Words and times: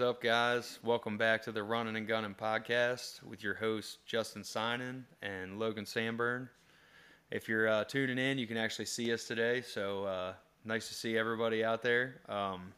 up, 0.00 0.22
guys? 0.22 0.78
Welcome 0.84 1.18
back 1.18 1.42
to 1.42 1.52
the 1.52 1.62
Running 1.62 1.96
and 1.96 2.06
Gunning 2.06 2.34
podcast 2.34 3.22
with 3.22 3.42
your 3.42 3.54
hosts 3.54 3.98
Justin 4.06 4.44
Sinan 4.44 5.04
and 5.22 5.58
Logan 5.58 5.86
Sanburn. 5.86 6.48
If 7.30 7.48
you're 7.48 7.68
uh, 7.68 7.84
tuning 7.84 8.18
in, 8.18 8.38
you 8.38 8.46
can 8.46 8.56
actually 8.56 8.84
see 8.84 9.12
us 9.12 9.24
today. 9.24 9.60
So 9.60 10.04
uh, 10.04 10.32
nice 10.64 10.88
to 10.88 10.94
see 10.94 11.18
everybody 11.18 11.64
out 11.64 11.82
there. 11.82 12.20
Um, 12.28 12.72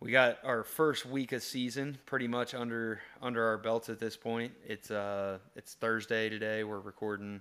we 0.00 0.12
got 0.12 0.38
our 0.44 0.62
first 0.62 1.04
week 1.04 1.32
of 1.32 1.42
season 1.42 1.98
pretty 2.06 2.28
much 2.28 2.54
under 2.54 3.00
under 3.20 3.46
our 3.46 3.58
belts 3.58 3.88
at 3.88 3.98
this 3.98 4.16
point. 4.16 4.52
It's 4.66 4.90
uh 4.90 5.38
it's 5.56 5.74
Thursday 5.74 6.28
today. 6.28 6.64
We're 6.64 6.80
recording, 6.80 7.40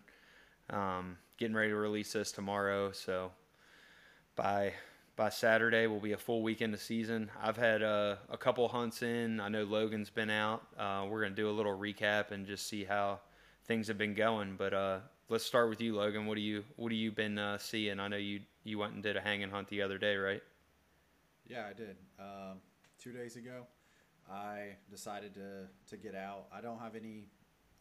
um, 0.70 1.18
getting 1.38 1.56
ready 1.56 1.70
to 1.70 1.76
release 1.76 2.14
this 2.14 2.32
tomorrow. 2.32 2.92
So 2.92 3.32
by 4.36 4.74
by 5.16 5.30
Saturday 5.30 5.88
will 5.88 6.00
be 6.00 6.14
a 6.14 6.18
full 6.18 6.42
week 6.42 6.62
into 6.62 6.78
season. 6.78 7.30
I've 7.42 7.58
had 7.58 7.84
uh, 7.84 8.16
a 8.30 8.38
couple 8.38 8.68
hunts 8.68 9.04
in. 9.04 9.40
I 9.40 9.48
know 9.48 9.64
Logan's 9.64 10.10
been 10.10 10.30
out. 10.30 10.64
Uh, 10.78 11.06
we're 11.10 11.22
gonna 11.22 11.36
do 11.36 11.50
a 11.50 11.52
little 11.52 11.78
recap 11.78 12.32
and 12.32 12.46
just 12.46 12.68
see 12.68 12.84
how 12.84 13.20
things 13.66 13.88
have 13.88 13.98
been 13.98 14.16
going. 14.16 14.56
But 14.58 14.74
uh, 14.74 15.00
let's 15.30 15.46
start 15.46 15.70
with 15.70 15.82
you, 15.82 15.96
Logan. 15.96 16.26
What 16.26 16.36
do 16.36 16.42
you 16.42 16.64
what 16.78 16.92
have 16.92 16.98
you 16.98 17.12
been 17.12 17.38
uh, 17.38 17.58
seeing? 17.58 18.00
I 18.00 18.08
know 18.08 18.18
you 18.18 18.42
you 18.64 18.80
went 18.80 18.94
and 18.94 19.04
did 19.04 19.16
a 19.16 19.22
hanging 19.22 19.50
hunt 19.50 19.68
the 19.68 19.82
other 19.82 19.98
day, 19.98 20.16
right? 20.16 20.42
Yeah, 21.48 21.66
I 21.70 21.74
did. 21.74 21.96
Um, 22.20 22.60
two 23.00 23.12
days 23.12 23.36
ago, 23.36 23.68
I 24.32 24.76
decided 24.90 25.36
to 25.36 25.68
to 25.90 25.98
get 25.98 26.16
out. 26.16 26.46
I 26.52 26.62
don't 26.62 26.80
have 26.80 26.96
any 26.96 27.26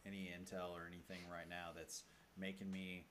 any 0.05 0.29
intel 0.37 0.71
or 0.71 0.85
anything 0.87 1.21
right 1.31 1.49
now 1.49 1.69
that's 1.75 2.03
making 2.37 2.71
me 2.71 3.05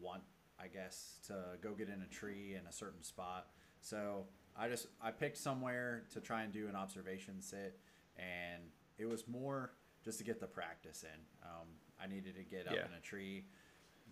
want 0.00 0.22
I 0.60 0.66
guess, 0.68 1.18
to 1.28 1.34
go 1.62 1.72
get 1.72 1.88
in 1.88 2.02
a 2.02 2.06
tree 2.06 2.56
in 2.60 2.66
a 2.66 2.72
certain 2.72 3.02
spot. 3.02 3.48
So 3.80 4.26
I 4.56 4.68
just 4.68 4.88
I 5.00 5.10
picked 5.10 5.38
somewhere 5.38 6.04
to 6.12 6.20
try 6.20 6.42
and 6.42 6.52
do 6.52 6.68
an 6.68 6.74
observation 6.76 7.40
sit, 7.40 7.78
and 8.16 8.62
it 8.98 9.06
was 9.08 9.28
more 9.28 9.72
just 10.04 10.18
to 10.18 10.24
get 10.24 10.40
the 10.40 10.46
practice 10.46 11.04
in. 11.04 11.20
Um, 11.48 11.68
I 12.02 12.06
needed 12.06 12.34
to 12.36 12.42
get 12.42 12.66
up 12.66 12.74
Yeah. 12.74 12.86
in 12.86 12.92
a 12.96 13.00
tree, 13.00 13.44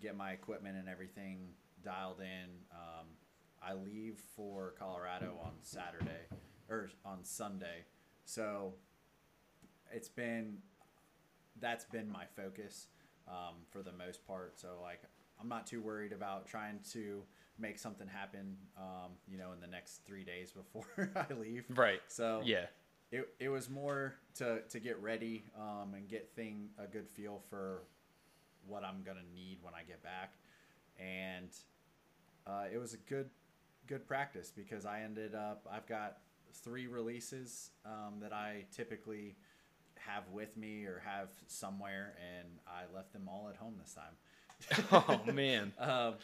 get 0.01 0.15
my 0.15 0.31
equipment 0.31 0.77
and 0.77 0.87
everything 0.87 1.53
dialed 1.83 2.21
in. 2.21 2.49
Um, 2.71 3.07
I 3.61 3.73
leave 3.73 4.19
for 4.35 4.73
Colorado 4.79 5.37
on 5.43 5.51
Saturday 5.61 6.27
or 6.69 6.89
on 7.03 7.23
Sunday, 7.23 7.85
so 8.23 8.73
it's 9.91 10.09
been 10.09 10.57
that's 11.59 11.85
been 11.85 12.09
my 12.09 12.25
focus 12.35 12.87
um, 13.27 13.55
for 13.71 13.81
the 13.81 13.91
most 13.91 14.25
part. 14.27 14.59
So 14.59 14.79
like 14.81 15.01
I'm 15.39 15.49
not 15.49 15.67
too 15.67 15.81
worried 15.81 16.11
about 16.13 16.47
trying 16.47 16.79
to 16.93 17.23
make 17.59 17.79
something 17.79 18.07
happen, 18.07 18.55
um, 18.77 19.11
you 19.27 19.37
know, 19.37 19.51
in 19.53 19.59
the 19.59 19.67
next 19.67 20.05
three 20.05 20.23
days 20.23 20.51
before 20.51 21.11
I 21.15 21.33
leave. 21.33 21.65
Right. 21.75 22.01
So 22.07 22.41
Yeah. 22.45 22.65
it, 23.11 23.27
it 23.39 23.49
was 23.49 23.69
more 23.69 24.15
to, 24.35 24.61
to 24.69 24.79
get 24.79 25.01
ready 25.01 25.43
um, 25.59 25.93
and 25.95 26.07
get 26.07 26.29
thing 26.35 26.69
a 26.77 26.87
good 26.87 27.07
feel 27.09 27.41
for 27.49 27.83
what 28.67 28.83
I'm 28.83 29.01
gonna 29.05 29.19
need 29.33 29.59
when 29.61 29.73
I 29.73 29.83
get 29.83 30.03
back, 30.03 30.33
and 30.99 31.49
uh, 32.45 32.65
it 32.71 32.77
was 32.77 32.93
a 32.93 32.97
good 32.97 33.29
good 33.87 34.05
practice 34.05 34.51
because 34.53 34.85
I 34.85 35.01
ended 35.03 35.33
up 35.33 35.65
I've 35.71 35.87
got 35.87 36.17
three 36.53 36.87
releases 36.87 37.69
um, 37.85 38.15
that 38.21 38.33
I 38.33 38.65
typically 38.75 39.37
have 39.95 40.23
with 40.33 40.57
me 40.57 40.83
or 40.85 41.01
have 41.05 41.29
somewhere, 41.47 42.15
and 42.37 42.47
I 42.67 42.93
left 42.93 43.13
them 43.13 43.29
all 43.29 43.47
at 43.49 43.55
home 43.55 43.75
this 43.81 43.93
time. 43.93 44.15
Oh 44.91 45.19
man. 45.33 45.73
um, 45.79 46.15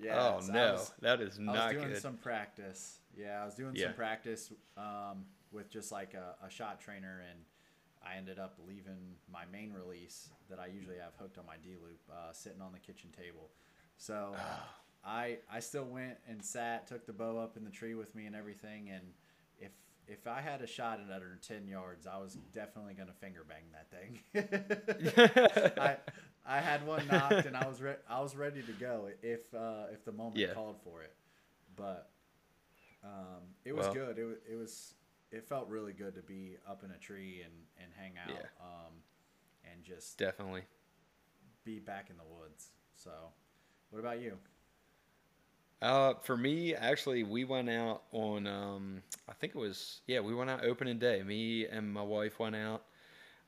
yeah. 0.00 0.18
oh 0.36 0.40
so 0.40 0.52
no, 0.52 0.72
was- 0.72 0.92
that 1.00 1.20
is 1.20 1.38
I 1.38 1.52
was 1.52 1.72
doing 1.74 1.88
good. 1.88 2.02
some 2.02 2.16
practice. 2.16 2.98
Yeah, 3.16 3.42
I 3.42 3.44
was 3.46 3.54
doing 3.54 3.74
Yeah. 3.74 3.86
some 3.86 3.94
practice 3.94 4.52
um, 4.76 5.24
with 5.52 5.70
just 5.70 5.90
like 5.92 6.14
a, 6.14 6.34
a 6.44 6.50
shot 6.50 6.80
trainer, 6.80 7.22
and 7.30 7.40
I 8.04 8.16
ended 8.16 8.38
up 8.38 8.58
leaving 8.68 9.16
my 9.32 9.44
main 9.50 9.72
release 9.72 10.28
that 10.50 10.58
I 10.58 10.66
usually 10.66 10.98
have 10.98 11.12
hooked 11.18 11.38
on 11.38 11.46
my 11.46 11.56
D 11.62 11.70
loop 11.82 12.00
uh, 12.10 12.32
sitting 12.32 12.60
on 12.60 12.72
the 12.72 12.78
kitchen 12.78 13.10
table. 13.16 13.50
So 13.96 14.34
I 15.04 15.38
I 15.50 15.60
still 15.60 15.84
went 15.84 16.18
and 16.28 16.44
sat, 16.44 16.86
took 16.86 17.06
the 17.06 17.12
bow 17.12 17.38
up 17.38 17.56
in 17.56 17.64
the 17.64 17.70
tree 17.70 17.94
with 17.94 18.14
me 18.14 18.26
and 18.26 18.36
everything, 18.36 18.90
and 18.90 19.02
if 19.58 19.70
if 20.06 20.26
I 20.26 20.40
had 20.40 20.60
a 20.60 20.66
shot 20.66 21.00
at 21.00 21.14
under 21.14 21.38
ten 21.40 21.66
yards, 21.66 22.06
I 22.06 22.18
was 22.18 22.36
definitely 22.52 22.94
gonna 22.94 23.14
finger 23.18 23.44
bang 23.48 23.64
that 23.72 23.90
thing. 23.90 25.72
I 25.80 25.96
I 26.48 26.60
had 26.60 26.86
one 26.86 27.06
nocked 27.08 27.46
and 27.46 27.56
I 27.56 27.66
was 27.68 27.80
re- 27.82 27.96
I 28.08 28.20
was 28.20 28.36
ready 28.36 28.62
to 28.62 28.72
go 28.72 29.08
if 29.22 29.52
uh, 29.54 29.86
if 29.92 30.04
the 30.04 30.12
moment 30.12 30.36
Yeah. 30.36 30.54
called 30.54 30.76
for 30.84 31.02
it, 31.02 31.14
but 31.76 32.10
um, 33.04 33.42
it 33.64 33.74
was 33.74 33.86
Well- 33.86 33.94
good. 33.94 34.18
It 34.18 34.24
was 34.24 34.36
it 34.50 34.54
was 34.56 34.94
it 35.32 35.48
felt 35.48 35.68
really 35.68 35.92
good 35.92 36.14
to 36.14 36.22
be 36.22 36.56
up 36.68 36.84
in 36.84 36.90
a 36.92 36.98
tree 36.98 37.42
and 37.44 37.52
and 37.82 37.92
hang 37.96 38.12
out 38.18 38.30
Yeah. 38.30 38.64
um, 38.64 38.92
and 39.70 39.82
just 39.82 40.18
Definitely. 40.18 40.62
be 41.64 41.78
back 41.80 42.10
in 42.10 42.16
the 42.16 42.24
woods. 42.24 42.68
So, 42.94 43.10
what 43.90 43.98
about 43.98 44.20
you? 44.20 44.38
Uh, 45.82 46.14
for 46.22 46.36
me, 46.36 46.74
actually, 46.74 47.22
we 47.22 47.44
went 47.44 47.68
out 47.68 48.04
on. 48.12 48.46
Um, 48.46 49.02
I 49.28 49.32
think 49.34 49.54
it 49.54 49.58
was 49.58 50.00
yeah, 50.06 50.20
we 50.20 50.34
went 50.34 50.48
out 50.48 50.64
opening 50.64 50.98
day. 50.98 51.22
Me 51.22 51.66
and 51.66 51.92
my 51.92 52.02
wife 52.02 52.38
went 52.38 52.56
out. 52.56 52.84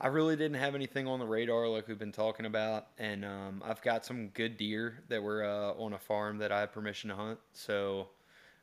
I 0.00 0.08
really 0.08 0.36
didn't 0.36 0.58
have 0.58 0.74
anything 0.74 1.08
on 1.08 1.18
the 1.18 1.26
radar 1.26 1.66
like 1.68 1.88
we've 1.88 1.98
been 1.98 2.12
talking 2.12 2.46
about, 2.46 2.86
and 2.98 3.24
um, 3.24 3.62
I've 3.64 3.82
got 3.82 4.04
some 4.06 4.28
good 4.28 4.56
deer 4.56 5.02
that 5.08 5.22
were 5.22 5.44
uh, 5.44 5.82
on 5.82 5.92
a 5.92 5.98
farm 5.98 6.38
that 6.38 6.52
I 6.52 6.60
had 6.60 6.72
permission 6.72 7.10
to 7.10 7.16
hunt. 7.16 7.40
So 7.52 8.08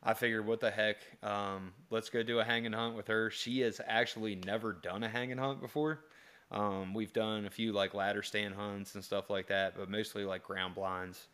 I 0.02 0.14
figured, 0.14 0.46
what 0.46 0.62
the 0.62 0.72
heck, 0.72 0.98
um, 1.24 1.74
let's 1.90 2.10
go 2.10 2.24
do 2.24 2.40
a 2.40 2.44
hanging 2.44 2.72
hunt 2.72 2.96
with 2.96 3.08
her. 3.08 3.30
She 3.32 3.60
has 3.62 3.82
actually 3.86 4.36
never 4.36 4.72
done 4.72 5.04
a 5.04 5.10
hanging 5.10 5.38
hunt 5.38 5.60
before. 5.60 6.06
Um, 6.52 6.94
we've 6.94 7.12
done 7.12 7.46
a 7.46 7.50
few 7.50 7.74
like 7.74 7.94
ladder 7.94 8.24
stand 8.24 8.56
hunts 8.56 8.96
and 8.96 9.04
stuff 9.04 9.30
like 9.30 9.48
that, 9.48 9.76
but 9.78 9.90
mostly 9.90 10.24
like 10.24 10.44
ground 10.44 10.76
blinds 10.76 11.28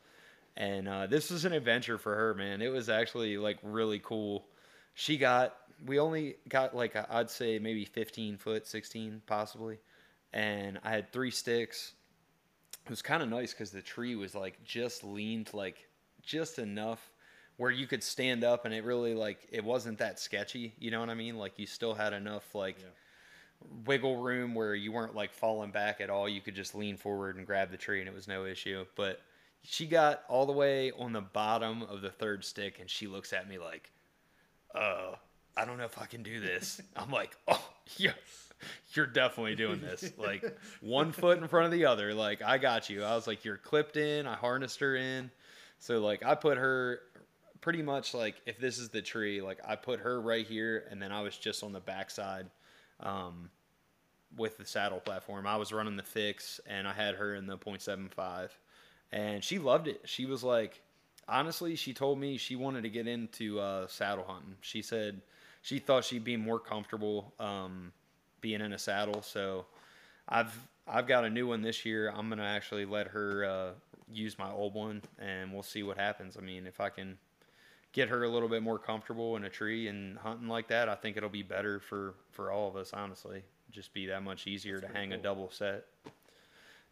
and 0.57 0.87
uh, 0.87 1.07
this 1.07 1.29
was 1.29 1.45
an 1.45 1.53
adventure 1.53 1.97
for 1.97 2.15
her 2.15 2.33
man 2.33 2.61
it 2.61 2.69
was 2.69 2.89
actually 2.89 3.37
like 3.37 3.57
really 3.63 3.99
cool 3.99 4.45
she 4.93 5.17
got 5.17 5.55
we 5.85 5.99
only 5.99 6.35
got 6.47 6.75
like 6.75 6.95
i'd 7.11 7.29
say 7.29 7.59
maybe 7.59 7.85
15 7.85 8.37
foot 8.37 8.67
16 8.67 9.21
possibly 9.25 9.77
and 10.33 10.79
i 10.83 10.89
had 10.91 11.11
three 11.11 11.31
sticks 11.31 11.93
it 12.85 12.89
was 12.89 13.01
kind 13.01 13.21
of 13.21 13.29
nice 13.29 13.53
because 13.53 13.71
the 13.71 13.81
tree 13.81 14.15
was 14.15 14.33
like 14.35 14.63
just 14.63 15.03
leaned 15.03 15.49
like 15.53 15.87
just 16.21 16.59
enough 16.59 17.11
where 17.57 17.71
you 17.71 17.85
could 17.87 18.03
stand 18.03 18.43
up 18.43 18.65
and 18.65 18.73
it 18.73 18.83
really 18.83 19.13
like 19.13 19.47
it 19.51 19.63
wasn't 19.63 19.97
that 19.99 20.19
sketchy 20.19 20.73
you 20.79 20.89
know 20.91 20.99
what 20.99 21.09
i 21.09 21.13
mean 21.13 21.37
like 21.37 21.57
you 21.59 21.65
still 21.67 21.93
had 21.93 22.13
enough 22.13 22.55
like 22.55 22.77
Yeah. 22.79 22.87
wiggle 23.85 24.17
room 24.17 24.55
where 24.55 24.73
you 24.73 24.91
weren't 24.91 25.15
like 25.15 25.33
falling 25.33 25.69
back 25.71 26.01
at 26.01 26.09
all. 26.09 26.27
You 26.27 26.41
could 26.41 26.55
just 26.55 26.73
lean 26.73 26.97
forward 26.97 27.35
and 27.35 27.45
grab 27.45 27.69
the 27.69 27.77
tree 27.77 27.99
and 27.99 28.09
it 28.09 28.13
was 28.15 28.27
no 28.27 28.45
issue. 28.45 28.85
But 28.95 29.21
she 29.63 29.85
got 29.85 30.23
all 30.27 30.47
the 30.47 30.51
way 30.51 30.91
on 30.97 31.13
the 31.13 31.21
bottom 31.21 31.83
of 31.83 32.01
the 32.01 32.09
third 32.09 32.43
stick 32.43 32.79
and 32.79 32.89
she 32.89 33.05
looks 33.05 33.33
at 33.33 33.47
me 33.47 33.59
like, 33.59 33.91
uh, 34.73 35.11
I 35.55 35.65
don't 35.65 35.77
know 35.77 35.85
if 35.85 36.01
I 36.01 36.07
can 36.07 36.23
do 36.23 36.39
this. 36.39 36.81
I'm 36.95 37.11
like, 37.11 37.37
oh, 37.47 37.63
yeah, 37.97 38.13
you're 38.93 39.07
definitely 39.07 39.55
doing 39.55 39.81
this. 39.81 40.13
Like 40.17 40.57
one 40.81 41.11
foot 41.11 41.37
in 41.37 41.47
front 41.47 41.65
of 41.65 41.71
the 41.71 41.85
other. 41.85 42.13
Like, 42.13 42.41
I 42.41 42.57
got 42.57 42.89
you. 42.89 43.03
I 43.03 43.15
was 43.15 43.27
like, 43.27 43.45
you're 43.45 43.57
clipped 43.57 43.97
in. 43.97 44.27
I 44.27 44.35
harnessed 44.35 44.79
her 44.79 44.95
in. 44.95 45.31
So, 45.79 45.99
like, 45.99 46.23
I 46.23 46.35
put 46.35 46.57
her 46.57 46.99
pretty 47.59 47.81
much 47.81 48.13
like, 48.13 48.35
if 48.45 48.59
this 48.59 48.77
is 48.77 48.89
the 48.89 49.01
tree, 49.01 49.41
like, 49.41 49.59
I 49.67 49.75
put 49.75 49.99
her 49.99 50.21
right 50.21 50.45
here 50.45 50.85
and 50.89 51.01
then 51.01 51.11
I 51.11 51.21
was 51.21 51.37
just 51.37 51.63
on 51.63 51.73
the 51.73 51.79
backside 51.79 52.47
um, 52.99 53.49
with 54.37 54.57
the 54.57 54.65
saddle 54.65 54.99
platform. 54.99 55.47
I 55.47 55.57
was 55.57 55.71
running 55.71 55.95
the 55.95 56.03
fix 56.03 56.59
and 56.67 56.87
I 56.87 56.93
had 56.93 57.15
her 57.15 57.35
in 57.35 57.47
the 57.47 57.57
0.75 57.57 58.49
and 59.11 59.43
she 59.43 59.59
loved 59.59 59.87
it. 59.87 60.01
She 60.05 60.25
was 60.25 60.43
like, 60.43 60.81
honestly, 61.27 61.75
she 61.75 61.93
told 61.93 62.19
me 62.19 62.37
she 62.37 62.55
wanted 62.55 62.83
to 62.83 62.89
get 62.89 63.07
into 63.07 63.59
uh, 63.59 63.87
saddle 63.87 64.25
hunting. 64.27 64.55
She 64.61 64.81
said 64.81 65.21
she 65.61 65.79
thought 65.79 66.05
she'd 66.05 66.23
be 66.23 66.37
more 66.37 66.59
comfortable 66.59 67.33
um, 67.39 67.91
being 68.41 68.61
in 68.61 68.73
a 68.73 68.79
saddle. 68.79 69.21
So 69.21 69.65
I've 70.27 70.55
I've 70.87 71.07
got 71.07 71.23
a 71.23 71.29
new 71.29 71.47
one 71.47 71.61
this 71.61 71.85
year. 71.85 72.09
I'm 72.09 72.29
gonna 72.29 72.43
actually 72.43 72.85
let 72.85 73.07
her 73.07 73.45
uh, 73.45 73.69
use 74.11 74.37
my 74.37 74.51
old 74.51 74.73
one, 74.73 75.01
and 75.19 75.53
we'll 75.53 75.63
see 75.63 75.83
what 75.83 75.97
happens. 75.97 76.37
I 76.37 76.41
mean, 76.41 76.67
if 76.67 76.79
I 76.79 76.89
can 76.89 77.17
get 77.93 78.09
her 78.09 78.23
a 78.23 78.29
little 78.29 78.49
bit 78.49 78.63
more 78.63 78.79
comfortable 78.79 79.35
in 79.35 79.43
a 79.43 79.49
tree 79.49 79.87
and 79.87 80.17
hunting 80.17 80.47
like 80.47 80.67
that, 80.69 80.89
I 80.89 80.95
think 80.95 81.17
it'll 81.17 81.29
be 81.29 81.43
better 81.43 81.79
for 81.79 82.15
for 82.31 82.51
all 82.51 82.67
of 82.67 82.75
us. 82.75 82.91
Honestly, 82.93 83.43
just 83.69 83.93
be 83.93 84.07
that 84.07 84.23
much 84.23 84.47
easier 84.47 84.79
That's 84.79 84.91
to 84.91 84.97
hang 84.97 85.13
a 85.13 85.17
double 85.17 85.49
set. 85.49 85.85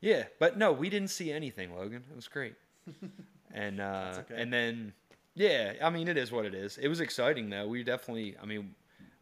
Yeah, 0.02 0.24
but 0.40 0.58
no, 0.58 0.72
we 0.72 0.90
didn't 0.90 1.10
see 1.10 1.32
anything, 1.32 1.76
Logan. 1.76 2.04
It 2.10 2.16
was 2.16 2.28
great. 2.28 2.56
and 3.54 3.82
uh, 3.82 4.14
okay. 4.20 4.42
and 4.42 4.52
then 4.52 4.94
yeah, 5.36 5.74
I 5.82 5.90
mean 5.90 6.08
it 6.08 6.18
is 6.18 6.32
what 6.32 6.46
it 6.46 6.54
is. 6.54 6.78
It 6.78 6.88
was 6.88 7.00
exciting 7.00 7.50
though. 7.50 7.68
We 7.68 7.84
definitely, 7.84 8.36
I 8.42 8.46
mean, 8.46 8.76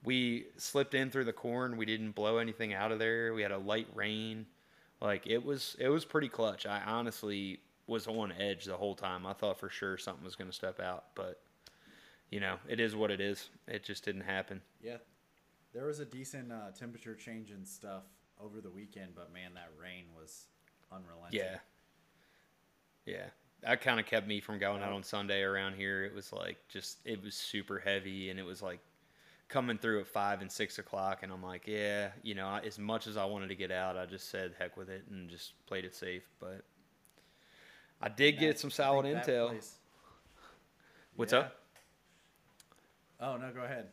we 0.03 0.45
slipped 0.57 0.93
in 0.93 1.09
through 1.09 1.25
the 1.25 1.33
corn. 1.33 1.77
We 1.77 1.85
didn't 1.85 2.11
blow 2.11 2.37
anything 2.37 2.73
out 2.73 2.91
of 2.91 2.99
there. 2.99 3.33
We 3.33 3.41
had 3.41 3.51
a 3.51 3.57
light 3.57 3.87
rain. 3.93 4.45
Like 5.01 5.27
it 5.27 5.43
was, 5.43 5.75
it 5.79 5.89
was 5.89 6.05
pretty 6.05 6.29
clutch. 6.29 6.65
I 6.65 6.81
honestly 6.85 7.59
was 7.87 8.07
on 8.07 8.33
edge 8.33 8.65
the 8.65 8.77
whole 8.77 8.95
time. 8.95 9.25
I 9.25 9.33
thought 9.33 9.59
for 9.59 9.69
sure 9.69 9.97
something 9.97 10.23
was 10.23 10.35
going 10.35 10.49
to 10.49 10.55
step 10.55 10.79
out, 10.79 11.05
but 11.15 11.41
you 12.29 12.39
know, 12.39 12.57
it 12.67 12.79
is 12.79 12.95
what 12.95 13.11
it 13.11 13.21
is. 13.21 13.49
It 13.67 13.83
just 13.83 14.03
didn't 14.03 14.21
happen. 14.21 14.61
Yeah. 14.81 14.97
there 15.73 15.85
was 15.85 15.99
a 15.99 16.05
decent 16.05 16.51
uh, 16.51 16.71
temperature 16.77 17.15
change 17.15 17.51
and 17.51 17.67
stuff 17.67 18.03
over 18.43 18.61
the 18.61 18.69
weekend, 18.69 19.11
but 19.15 19.33
man, 19.33 19.51
that 19.55 19.71
rain 19.81 20.05
was 20.15 20.47
unrelenting. 20.91 21.39
Yeah. 21.39 21.57
Yeah. 23.05 23.25
That 23.61 23.81
kind 23.81 23.99
of 23.99 24.05
kept 24.05 24.27
me 24.27 24.39
from 24.39 24.59
going 24.59 24.83
out 24.83 24.91
on 24.91 25.03
Sunday 25.03 25.41
around 25.41 25.75
here. 25.75 26.03
It 26.03 26.13
was 26.13 26.31
like 26.31 26.57
just 26.69 26.99
it 27.05 27.23
was 27.23 27.35
super 27.35 27.79
heavy 27.79 28.29
and 28.29 28.39
it 28.39 28.43
was 28.43 28.61
like 28.61 28.79
coming 29.49 29.77
through 29.77 30.01
at 30.01 30.07
five 30.07 30.41
and 30.41 30.51
six 30.51 30.77
o'clock 30.79 31.23
and 31.23 31.31
I'm 31.31 31.41
like, 31.43 31.67
yeah, 31.67 32.09
you 32.23 32.35
know, 32.35 32.47
I- 32.47 32.61
as 32.61 32.77
much 32.77 33.07
as 33.07 33.15
I 33.17 33.25
wanted 33.25 33.47
to 33.49 33.55
get 33.55 33.71
out, 33.71 33.97
I 33.97 34.05
just 34.05 34.29
said 34.29 34.53
heck 34.59 34.75
with 34.77 34.89
it 34.89 35.05
and 35.09 35.29
just 35.29 35.53
played 35.67 35.85
it 35.85 35.95
safe. 35.95 36.23
But 36.39 36.63
I 38.01 38.09
did 38.09 38.39
get 38.39 38.59
some 38.59 38.69
solid 38.71 39.05
intel. 39.05 39.49
place- 39.49 39.77
What's 41.15 41.33
Yeah. 41.33 41.39
up? 41.39 41.55
Oh 43.19 43.37
no, 43.37 43.51
go 43.51 43.61
ahead. 43.61 43.89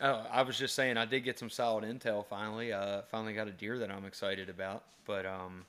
Oh, 0.00 0.26
I 0.30 0.42
was 0.42 0.58
just 0.58 0.74
saying 0.74 0.96
I 0.96 1.04
did 1.04 1.20
get 1.20 1.38
some 1.38 1.48
solid 1.48 1.84
intel 1.84 2.26
finally. 2.26 2.72
Uh, 2.72 3.02
finally 3.02 3.32
got 3.34 3.46
a 3.48 3.52
deer 3.52 3.78
that 3.78 3.90
I'm 3.90 4.04
excited 4.04 4.48
about, 4.50 4.84
but 5.06 5.24
um, 5.24 5.64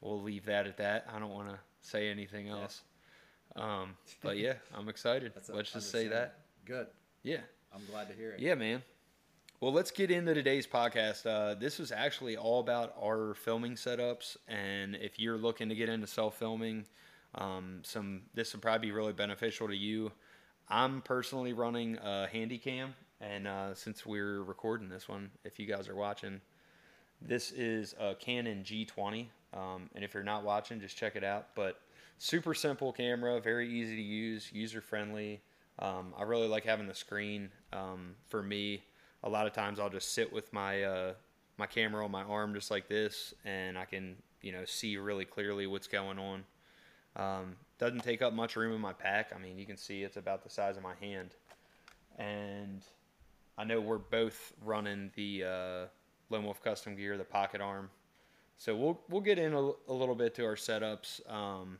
we'll 0.00 0.22
leave 0.22 0.44
that 0.46 0.66
at 0.66 0.76
that. 0.78 1.06
I 1.12 1.18
don't 1.18 1.30
want 1.30 1.48
to 1.48 1.58
say 1.80 2.08
anything 2.08 2.48
else. 2.48 2.82
Um, 3.56 3.96
but 4.22 4.38
yeah, 4.38 4.54
I'm 4.72 4.88
excited. 4.88 5.32
Let's 5.48 5.72
just 5.72 5.90
say 5.90 6.06
that. 6.08 6.38
Good. 6.64 6.86
Yeah, 7.24 7.40
I'm 7.74 7.82
glad 7.90 8.08
to 8.08 8.14
hear 8.14 8.32
it. 8.32 8.40
yeah, 8.40 8.54
man. 8.54 8.82
Well, 9.60 9.72
let's 9.72 9.92
get 9.92 10.10
into 10.10 10.34
today's 10.34 10.66
podcast. 10.66 11.24
Uh, 11.24 11.54
this 11.54 11.78
is 11.78 11.92
actually 11.92 12.36
all 12.36 12.60
about 12.60 12.94
our 13.00 13.34
filming 13.34 13.74
setups, 13.74 14.36
and 14.48 14.96
if 14.96 15.20
you're 15.20 15.36
looking 15.38 15.68
to 15.68 15.74
get 15.74 15.88
into 15.88 16.06
self 16.06 16.36
filming, 16.36 16.84
um, 17.36 17.80
some 17.82 18.22
this 18.34 18.52
would 18.52 18.60
probably 18.60 18.88
be 18.88 18.92
really 18.92 19.12
beneficial 19.12 19.68
to 19.68 19.76
you. 19.76 20.10
I'm 20.68 21.00
personally 21.02 21.52
running 21.52 21.96
a 21.98 22.28
Handycam, 22.32 22.90
and 23.20 23.46
uh, 23.46 23.74
since 23.74 24.04
we're 24.04 24.42
recording 24.42 24.88
this 24.88 25.08
one, 25.08 25.30
if 25.44 25.58
you 25.60 25.66
guys 25.66 25.88
are 25.88 25.94
watching, 25.94 26.40
this 27.20 27.52
is 27.52 27.94
a 28.00 28.14
Canon 28.14 28.64
G20. 28.64 29.26
Um, 29.54 29.90
and 29.94 30.02
if 30.02 30.14
you're 30.14 30.22
not 30.22 30.44
watching, 30.44 30.80
just 30.80 30.96
check 30.96 31.14
it 31.14 31.22
out. 31.22 31.48
But 31.54 31.80
super 32.18 32.54
simple 32.54 32.92
camera, 32.92 33.40
very 33.40 33.68
easy 33.68 33.96
to 33.96 34.02
use, 34.02 34.50
user 34.52 34.80
friendly. 34.80 35.40
Um, 35.78 36.14
I 36.16 36.22
really 36.22 36.48
like 36.48 36.64
having 36.64 36.86
the 36.86 36.94
screen. 36.94 37.50
Um, 37.72 38.14
for 38.28 38.42
me, 38.42 38.82
a 39.22 39.28
lot 39.28 39.46
of 39.46 39.52
times 39.52 39.78
I'll 39.78 39.90
just 39.90 40.12
sit 40.12 40.32
with 40.32 40.52
my 40.52 40.82
uh, 40.82 41.14
my 41.58 41.66
camera 41.66 42.04
on 42.04 42.10
my 42.10 42.22
arm 42.22 42.54
just 42.54 42.70
like 42.70 42.88
this, 42.88 43.34
and 43.44 43.78
I 43.78 43.84
can 43.84 44.16
you 44.40 44.52
know 44.52 44.64
see 44.64 44.96
really 44.96 45.24
clearly 45.24 45.66
what's 45.66 45.88
going 45.88 46.18
on. 46.18 46.44
Um, 47.16 47.56
doesn't 47.78 48.04
take 48.04 48.22
up 48.22 48.32
much 48.32 48.56
room 48.56 48.72
in 48.74 48.80
my 48.80 48.92
pack. 48.92 49.32
I 49.34 49.38
mean, 49.38 49.58
you 49.58 49.66
can 49.66 49.76
see 49.76 50.02
it's 50.02 50.16
about 50.16 50.44
the 50.44 50.50
size 50.50 50.76
of 50.76 50.82
my 50.82 50.94
hand. 51.00 51.30
And 52.18 52.82
I 53.58 53.64
know 53.64 53.80
we're 53.80 53.98
both 53.98 54.52
running 54.64 55.10
the 55.14 55.44
uh, 55.44 55.86
Lone 56.30 56.44
Wolf 56.44 56.62
Custom 56.62 56.96
Gear, 56.96 57.16
the 57.18 57.24
pocket 57.24 57.60
arm. 57.60 57.90
So 58.58 58.76
we'll 58.76 59.00
we'll 59.08 59.20
get 59.20 59.38
in 59.38 59.52
a, 59.54 59.70
a 59.88 59.92
little 59.92 60.14
bit 60.14 60.34
to 60.36 60.44
our 60.44 60.54
setups. 60.54 61.28
Um, 61.30 61.78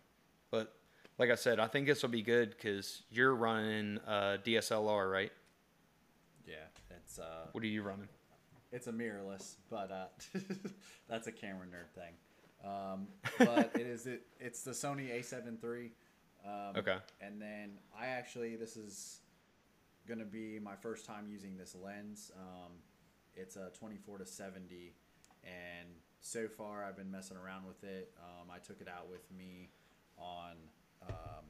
but 0.50 0.74
like 1.18 1.30
I 1.30 1.34
said, 1.34 1.60
I 1.60 1.66
think 1.66 1.86
this 1.86 2.02
will 2.02 2.10
be 2.10 2.22
good 2.22 2.50
because 2.50 3.02
you're 3.10 3.34
running 3.34 3.98
uh, 4.06 4.38
DSLR, 4.44 5.10
right? 5.10 5.32
Yeah, 6.46 6.54
it's 6.90 7.18
uh, 7.18 7.46
What 7.52 7.62
are 7.64 7.68
you 7.68 7.82
running? 7.82 8.08
it's 8.72 8.86
a 8.86 8.92
mirrorless, 8.92 9.56
but 9.70 9.90
uh, 9.90 10.06
that's 11.08 11.26
a 11.26 11.32
camera 11.32 11.66
nerd 11.66 11.94
thing. 11.94 12.14
Um, 12.64 13.08
but 13.38 13.72
it 13.74 13.86
is 13.86 14.06
it, 14.06 14.22
it's 14.40 14.62
the 14.62 14.70
Sony 14.70 15.10
A7 15.12 15.62
III. 15.62 15.90
Um, 16.46 16.76
Okay. 16.76 16.96
And 17.20 17.40
then 17.40 17.72
I 17.98 18.06
actually 18.06 18.56
this 18.56 18.76
is 18.76 19.20
gonna 20.08 20.24
be 20.24 20.58
my 20.58 20.74
first 20.76 21.04
time 21.06 21.26
using 21.30 21.56
this 21.56 21.76
lens. 21.80 22.30
Um, 22.36 22.72
it's 23.34 23.56
a 23.56 23.70
24 23.78 24.18
to 24.18 24.26
70, 24.26 24.92
and 25.44 25.88
so 26.20 26.46
far 26.48 26.84
I've 26.84 26.96
been 26.96 27.10
messing 27.10 27.36
around 27.36 27.66
with 27.66 27.82
it. 27.84 28.12
Um, 28.20 28.48
I 28.52 28.58
took 28.58 28.80
it 28.80 28.88
out 28.88 29.08
with 29.10 29.30
me 29.36 29.68
on 30.18 30.54
um, 31.08 31.44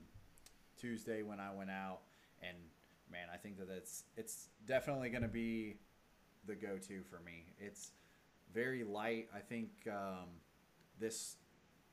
Tuesday 0.78 1.22
when 1.22 1.40
I 1.40 1.52
went 1.54 1.70
out, 1.70 2.00
and 2.42 2.56
man, 3.10 3.28
I 3.32 3.36
think 3.36 3.58
that 3.58 3.68
it's 3.68 4.04
it's 4.16 4.48
definitely 4.66 5.10
gonna 5.10 5.28
be 5.28 5.76
the 6.46 6.54
go-to 6.54 7.02
for 7.02 7.20
me. 7.20 7.46
It's 7.58 7.92
very 8.52 8.84
light. 8.84 9.28
I 9.34 9.40
think 9.40 9.70
um, 9.88 10.28
this 10.98 11.36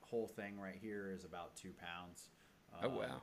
whole 0.01 0.27
thing 0.27 0.59
right 0.59 0.77
here 0.79 1.11
is 1.15 1.23
about 1.23 1.55
two 1.55 1.71
pounds. 1.79 2.29
Oh 2.81 2.87
Um, 2.87 2.95
wow. 2.95 3.21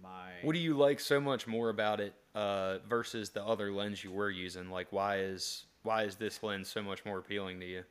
My 0.00 0.30
What 0.42 0.52
do 0.52 0.60
you 0.60 0.74
like 0.74 1.00
so 1.00 1.20
much 1.20 1.46
more 1.46 1.70
about 1.70 2.00
it 2.00 2.14
uh, 2.34 2.78
versus 2.88 3.30
the 3.30 3.44
other 3.44 3.72
lens 3.72 4.04
you 4.04 4.12
were 4.12 4.30
using? 4.30 4.70
Like, 4.70 4.92
why 4.92 5.18
is 5.20 5.64
why 5.82 6.04
is 6.04 6.16
this 6.16 6.42
lens 6.42 6.68
so 6.68 6.82
much 6.82 7.04
more 7.04 7.18
appealing 7.18 7.60
to 7.60 7.66
you? 7.66 7.84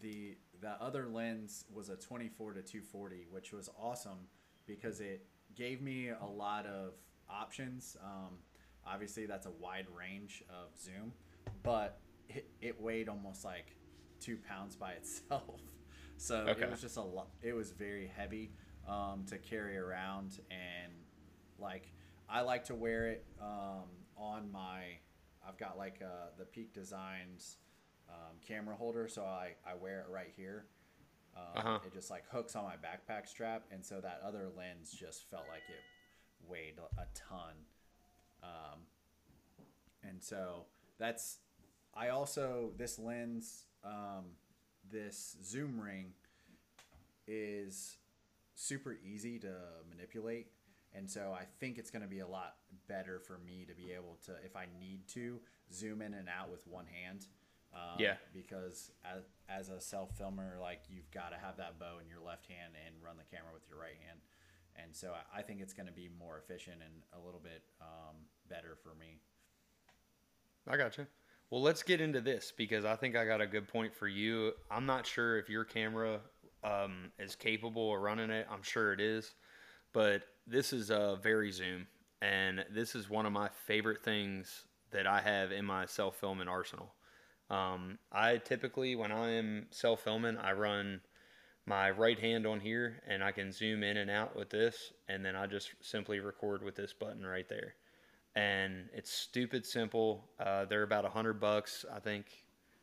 the 0.00 0.36
the 0.60 0.70
other 0.82 1.06
lens 1.06 1.64
was 1.72 1.88
a 1.88 1.96
24 1.96 2.54
to 2.54 2.62
240 2.62 3.26
which 3.30 3.52
was 3.52 3.70
awesome 3.78 4.26
because 4.66 5.00
it 5.00 5.26
gave 5.54 5.80
me 5.80 6.08
a 6.10 6.26
lot 6.26 6.66
of 6.66 6.92
options 7.28 7.96
um, 8.04 8.34
obviously 8.86 9.26
that's 9.26 9.46
a 9.46 9.50
wide 9.50 9.86
range 9.96 10.42
of 10.50 10.78
zoom 10.78 11.12
but 11.62 12.00
it, 12.28 12.48
it 12.60 12.80
weighed 12.80 13.08
almost 13.08 13.44
like 13.44 13.76
two 14.20 14.36
pounds 14.48 14.76
by 14.76 14.92
itself 15.00 15.60
so 16.16 16.46
Okay. 16.48 16.62
it 16.62 16.70
was 16.70 16.80
just 16.80 16.96
a 16.96 17.02
lot 17.02 17.28
it 17.42 17.52
was 17.54 17.70
very 17.72 18.06
heavy 18.06 18.52
um, 18.88 19.24
to 19.26 19.38
carry 19.38 19.76
around 19.76 20.38
and 20.50 20.92
like 21.58 21.92
i 22.28 22.40
like 22.40 22.64
to 22.64 22.74
wear 22.74 23.06
it 23.08 23.24
um, 23.40 23.84
on 24.16 24.50
my 24.50 24.82
i've 25.46 25.56
got 25.58 25.78
like 25.78 26.00
uh, 26.04 26.28
the 26.38 26.44
peak 26.44 26.72
designs 26.74 27.58
um, 28.06 28.36
camera 28.46 28.76
holder, 28.76 29.08
so 29.08 29.22
I, 29.24 29.52
I 29.66 29.74
wear 29.74 30.00
it 30.00 30.12
right 30.12 30.30
here. 30.36 30.66
Um, 31.36 31.42
Uh-huh. 31.56 31.78
It 31.86 31.92
just 31.92 32.10
like 32.10 32.24
hooks 32.30 32.54
on 32.56 32.64
my 32.64 32.76
backpack 32.76 33.26
strap, 33.26 33.64
and 33.70 33.84
so 33.84 34.00
that 34.00 34.20
other 34.24 34.48
lens 34.56 34.92
just 34.92 35.28
felt 35.30 35.44
like 35.48 35.62
it 35.68 35.82
weighed 36.48 36.78
a 36.78 37.00
a 37.00 37.06
ton. 37.14 37.54
Um, 38.42 38.80
and 40.02 40.22
so 40.22 40.66
that's 40.98 41.38
I 41.94 42.08
also 42.08 42.72
this 42.76 42.98
lens, 42.98 43.64
um, 43.84 44.36
this 44.90 45.36
zoom 45.42 45.80
ring, 45.80 46.12
is 47.26 47.96
super 48.54 48.96
easy 49.04 49.38
to 49.40 49.54
manipulate. 49.88 50.48
And 50.96 51.10
so 51.10 51.34
I 51.36 51.44
think 51.58 51.78
it's 51.78 51.90
going 51.90 52.02
to 52.02 52.08
be 52.08 52.20
a 52.20 52.26
lot 52.26 52.54
better 52.86 53.18
for 53.18 53.38
me 53.38 53.64
to 53.66 53.74
be 53.74 53.90
able 53.92 54.18
to, 54.26 54.32
if 54.44 54.54
I 54.54 54.66
need 54.78 55.08
to, 55.08 55.40
zoom 55.72 56.00
in 56.00 56.14
and 56.14 56.28
out 56.28 56.50
with 56.52 56.66
one 56.68 56.86
hand. 56.86 57.26
Um, 57.74 57.98
Yeah. 57.98 58.16
Because 58.32 58.92
as, 59.04 59.22
as 59.48 59.68
a 59.68 59.80
self 59.80 60.16
filmer, 60.16 60.56
like 60.60 60.82
you've 60.88 61.10
got 61.10 61.30
to 61.30 61.36
have 61.36 61.56
that 61.58 61.78
bow 61.78 61.98
in 62.02 62.08
your 62.08 62.20
left 62.24 62.46
hand 62.46 62.74
and 62.86 62.94
run 63.02 63.16
the 63.16 63.36
camera 63.36 63.52
with 63.52 63.68
your 63.68 63.78
right 63.78 63.98
hand. 64.06 64.20
And 64.76 64.94
so 64.94 65.12
I, 65.12 65.40
I 65.40 65.42
think 65.42 65.60
it's 65.60 65.72
going 65.72 65.86
to 65.86 65.92
be 65.92 66.08
more 66.18 66.38
efficient 66.38 66.76
and 66.84 67.02
a 67.20 67.24
little 67.24 67.40
bit 67.40 67.62
um, 67.80 68.16
better 68.48 68.76
for 68.82 68.94
me. 68.98 69.20
I 70.68 70.76
got 70.76 70.96
you. 70.98 71.06
Well, 71.50 71.62
let's 71.62 71.82
get 71.82 72.00
into 72.00 72.20
this 72.20 72.52
because 72.56 72.84
I 72.84 72.96
think 72.96 73.16
I 73.16 73.24
got 73.24 73.40
a 73.40 73.46
good 73.46 73.68
point 73.68 73.94
for 73.94 74.08
you. 74.08 74.52
I'm 74.70 74.86
not 74.86 75.06
sure 75.06 75.38
if 75.38 75.48
your 75.48 75.64
camera 75.64 76.20
um, 76.64 77.12
is 77.18 77.36
capable 77.36 77.94
of 77.94 78.00
running 78.00 78.30
it. 78.30 78.46
I'm 78.50 78.62
sure 78.62 78.92
it 78.92 79.00
is, 79.00 79.34
but 79.92 80.22
this 80.46 80.72
is 80.72 80.90
a 80.90 81.18
VariZoom, 81.22 81.86
and 82.22 82.64
this 82.72 82.94
is 82.94 83.10
one 83.10 83.26
of 83.26 83.32
my 83.32 83.48
favorite 83.66 84.02
things 84.02 84.64
that 84.90 85.06
I 85.06 85.20
have 85.20 85.52
in 85.52 85.64
my 85.64 85.86
self 85.86 86.16
filming 86.16 86.48
arsenal. 86.48 86.94
Um, 87.50 87.98
I 88.10 88.38
typically, 88.38 88.96
when 88.96 89.12
I 89.12 89.32
am 89.32 89.66
self 89.70 90.02
filming, 90.02 90.36
I 90.38 90.52
run 90.52 91.00
my 91.66 91.90
right 91.90 92.18
hand 92.18 92.46
on 92.46 92.60
here, 92.60 93.02
and 93.06 93.22
I 93.22 93.32
can 93.32 93.52
zoom 93.52 93.82
in 93.82 93.96
and 93.96 94.10
out 94.10 94.36
with 94.36 94.50
this, 94.50 94.92
and 95.08 95.24
then 95.24 95.36
I 95.36 95.46
just 95.46 95.70
simply 95.80 96.20
record 96.20 96.62
with 96.62 96.74
this 96.74 96.92
button 96.92 97.24
right 97.24 97.48
there 97.48 97.74
and 98.36 98.88
it's 98.92 99.12
stupid 99.12 99.64
simple. 99.64 100.24
Uh, 100.40 100.64
they're 100.64 100.82
about 100.82 101.04
a 101.04 101.08
hundred 101.08 101.40
bucks, 101.40 101.84
I 101.92 102.00
think. 102.00 102.26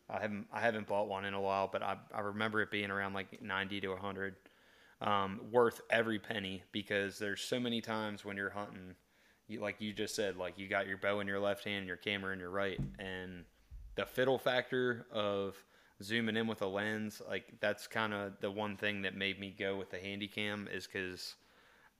I 0.09 0.19
haven't 0.19 0.47
I 0.51 0.61
haven't 0.61 0.87
bought 0.87 1.07
one 1.07 1.25
in 1.25 1.33
a 1.33 1.41
while, 1.41 1.69
but 1.71 1.81
I 1.81 1.97
I 2.13 2.21
remember 2.21 2.61
it 2.61 2.71
being 2.71 2.91
around 2.91 3.13
like 3.13 3.41
ninety 3.41 3.81
to 3.81 3.95
hundred. 3.95 4.35
Um, 5.01 5.41
worth 5.51 5.81
every 5.89 6.19
penny 6.19 6.61
because 6.71 7.17
there's 7.17 7.41
so 7.41 7.59
many 7.59 7.81
times 7.81 8.23
when 8.23 8.37
you're 8.37 8.51
hunting, 8.51 8.93
you, 9.47 9.59
like 9.59 9.77
you 9.79 9.93
just 9.93 10.15
said, 10.15 10.37
like 10.37 10.59
you 10.59 10.67
got 10.67 10.85
your 10.87 10.97
bow 10.99 11.21
in 11.21 11.27
your 11.27 11.39
left 11.39 11.63
hand, 11.63 11.87
your 11.87 11.97
camera 11.97 12.31
in 12.33 12.39
your 12.39 12.51
right, 12.51 12.79
and 12.99 13.45
the 13.95 14.05
fiddle 14.05 14.37
factor 14.37 15.05
of 15.11 15.55
zooming 16.01 16.37
in 16.37 16.47
with 16.47 16.61
a 16.61 16.67
lens, 16.67 17.21
like 17.27 17.59
that's 17.59 17.87
kind 17.87 18.13
of 18.13 18.33
the 18.41 18.51
one 18.51 18.77
thing 18.77 19.03
that 19.03 19.15
made 19.15 19.39
me 19.39 19.53
go 19.57 19.75
with 19.77 19.89
the 19.89 19.97
Handycam 19.97 20.73
is 20.73 20.87
because 20.87 21.35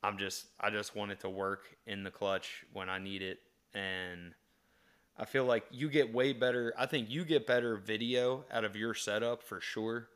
I'm 0.04 0.18
just 0.18 0.48
I 0.60 0.70
just 0.70 0.96
want 0.96 1.12
it 1.12 1.20
to 1.22 1.30
work 1.30 1.76
in 1.86 2.04
the 2.04 2.12
clutch 2.12 2.66
when 2.74 2.90
I 2.90 2.98
need 2.98 3.22
it 3.22 3.40
and 3.74 4.34
I 5.18 5.26
feel 5.26 5.46
like 5.46 5.66
you 5.72 5.90
get 5.90 6.14
way 6.14 6.34
better 6.34 6.74
I 6.78 6.88
think 6.88 7.10
you 7.10 7.24
get 7.24 7.46
better 7.46 7.76
video 7.76 8.46
out 8.52 8.66
of 8.66 8.76
your 8.76 8.94
setup 8.94 9.44
for 9.44 9.62
sure 9.62 10.08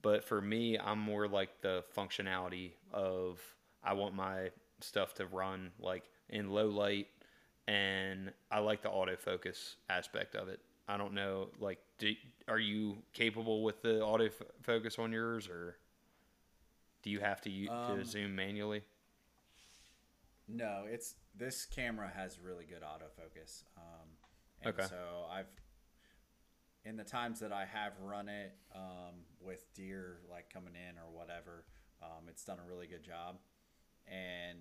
but 0.00 0.24
for 0.24 0.40
me 0.40 0.78
I'm 0.78 0.98
more 0.98 1.28
like 1.28 1.60
the 1.60 1.84
functionality 1.94 2.72
of 2.92 3.40
I 3.84 3.92
want 3.92 4.14
my 4.14 4.50
stuff 4.80 5.14
to 5.14 5.26
run 5.26 5.72
like 5.78 6.04
in 6.30 6.50
low 6.50 6.68
light 6.68 7.08
and 7.68 8.32
I 8.50 8.60
like 8.60 8.82
the 8.82 8.88
autofocus 8.88 9.74
aspect 9.90 10.34
of 10.36 10.48
it. 10.48 10.60
I 10.88 10.96
don't 10.96 11.14
know, 11.14 11.48
like, 11.58 11.78
do, 11.98 12.12
are 12.48 12.58
you 12.58 12.98
capable 13.12 13.64
with 13.64 13.82
the 13.82 14.00
autofocus 14.00 14.98
on 14.98 15.12
yours, 15.12 15.48
or 15.48 15.76
do 17.02 17.10
you 17.10 17.20
have 17.20 17.40
to 17.42 17.50
u- 17.50 17.68
Um, 17.70 17.98
to 17.98 18.04
zoom 18.04 18.36
manually? 18.36 18.84
No, 20.48 20.84
it's 20.88 21.14
this 21.36 21.66
camera 21.66 22.08
has 22.14 22.38
really 22.38 22.64
good 22.64 22.82
autofocus. 22.82 23.64
Um, 23.76 24.08
and 24.62 24.74
Okay. 24.74 24.84
So 24.88 25.26
I've 25.30 25.46
in 26.84 26.96
the 26.96 27.04
times 27.04 27.40
that 27.40 27.52
I 27.52 27.64
have 27.64 27.92
run 28.00 28.28
it 28.28 28.54
um, 28.74 29.24
with 29.40 29.72
deer 29.74 30.18
like 30.30 30.52
coming 30.52 30.74
in 30.74 30.96
or 30.98 31.10
whatever, 31.10 31.64
um, 32.00 32.28
it's 32.28 32.44
done 32.44 32.58
a 32.64 32.68
really 32.68 32.86
good 32.86 33.02
job. 33.02 33.38
And 34.06 34.58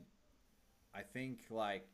I 0.93 1.01
think 1.01 1.41
like 1.51 1.87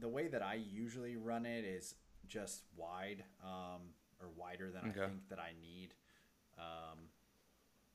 the 0.00 0.08
way 0.08 0.26
that 0.28 0.42
I 0.42 0.54
usually 0.54 1.16
run 1.16 1.46
it 1.46 1.64
is 1.64 1.94
just 2.28 2.62
wide 2.76 3.24
um, 3.42 3.94
or 4.20 4.28
wider 4.36 4.70
than 4.70 4.90
Okay. 4.90 5.02
I 5.02 5.06
think 5.08 5.28
that 5.28 5.38
I 5.38 5.52
need. 5.60 5.94
Um, 6.58 7.10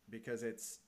because 0.10 0.44
it's 0.44 0.80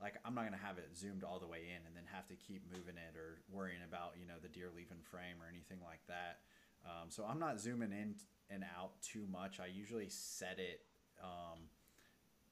like 0.00 0.14
I'm 0.24 0.34
not 0.34 0.44
gonna 0.44 0.56
have 0.62 0.78
it 0.78 0.94
zoomed 0.96 1.24
all 1.24 1.38
the 1.38 1.46
way 1.46 1.60
in 1.70 1.86
and 1.86 1.96
then 1.96 2.04
have 2.12 2.26
to 2.28 2.34
keep 2.34 2.62
moving 2.70 2.96
it 2.96 3.16
or 3.16 3.40
worrying 3.50 3.82
about 3.88 4.12
you 4.20 4.26
know 4.26 4.34
the 4.42 4.48
deer 4.48 4.68
leaving 4.74 5.00
frame 5.02 5.36
or 5.40 5.48
anything 5.50 5.78
like 5.84 6.00
that. 6.08 6.40
Um, 6.84 7.08
so 7.10 7.24
I'm 7.24 7.38
not 7.38 7.58
zooming 7.58 7.92
in 7.92 8.14
and 8.50 8.64
out 8.78 9.00
too 9.02 9.26
much. 9.30 9.58
I 9.58 9.66
usually 9.66 10.08
set 10.08 10.58
it 10.58 10.82
um, 11.22 11.68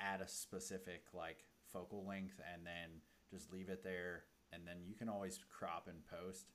at 0.01 0.21
a 0.21 0.29
specific 0.29 1.05
like 1.13 1.45
focal 1.73 2.05
length 2.07 2.41
and 2.53 2.65
then 2.67 3.01
just 3.31 3.53
leave 3.53 3.69
it 3.69 3.85
there. 3.85 4.25
And 4.53 4.67
then 4.67 4.77
you 4.87 4.95
can 4.95 5.09
always 5.09 5.39
crop 5.51 5.89
and 5.89 5.99
post 6.07 6.47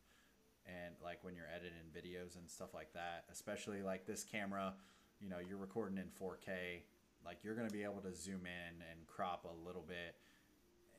and 0.69 0.95
like 1.03 1.23
when 1.23 1.35
you're 1.35 1.49
editing 1.53 1.89
videos 1.95 2.38
and 2.38 2.49
stuff 2.49 2.73
like 2.73 2.93
that, 2.93 3.25
especially 3.31 3.81
like 3.81 4.05
this 4.05 4.23
camera, 4.23 4.73
you 5.19 5.29
know, 5.29 5.38
you're 5.47 5.57
recording 5.57 5.97
in 5.97 6.05
4K, 6.05 6.81
like 7.25 7.38
you're 7.43 7.55
going 7.55 7.67
to 7.67 7.73
be 7.73 7.83
able 7.83 8.01
to 8.01 8.13
zoom 8.13 8.41
in 8.45 8.81
and 8.91 9.07
crop 9.07 9.45
a 9.45 9.67
little 9.67 9.83
bit 9.88 10.15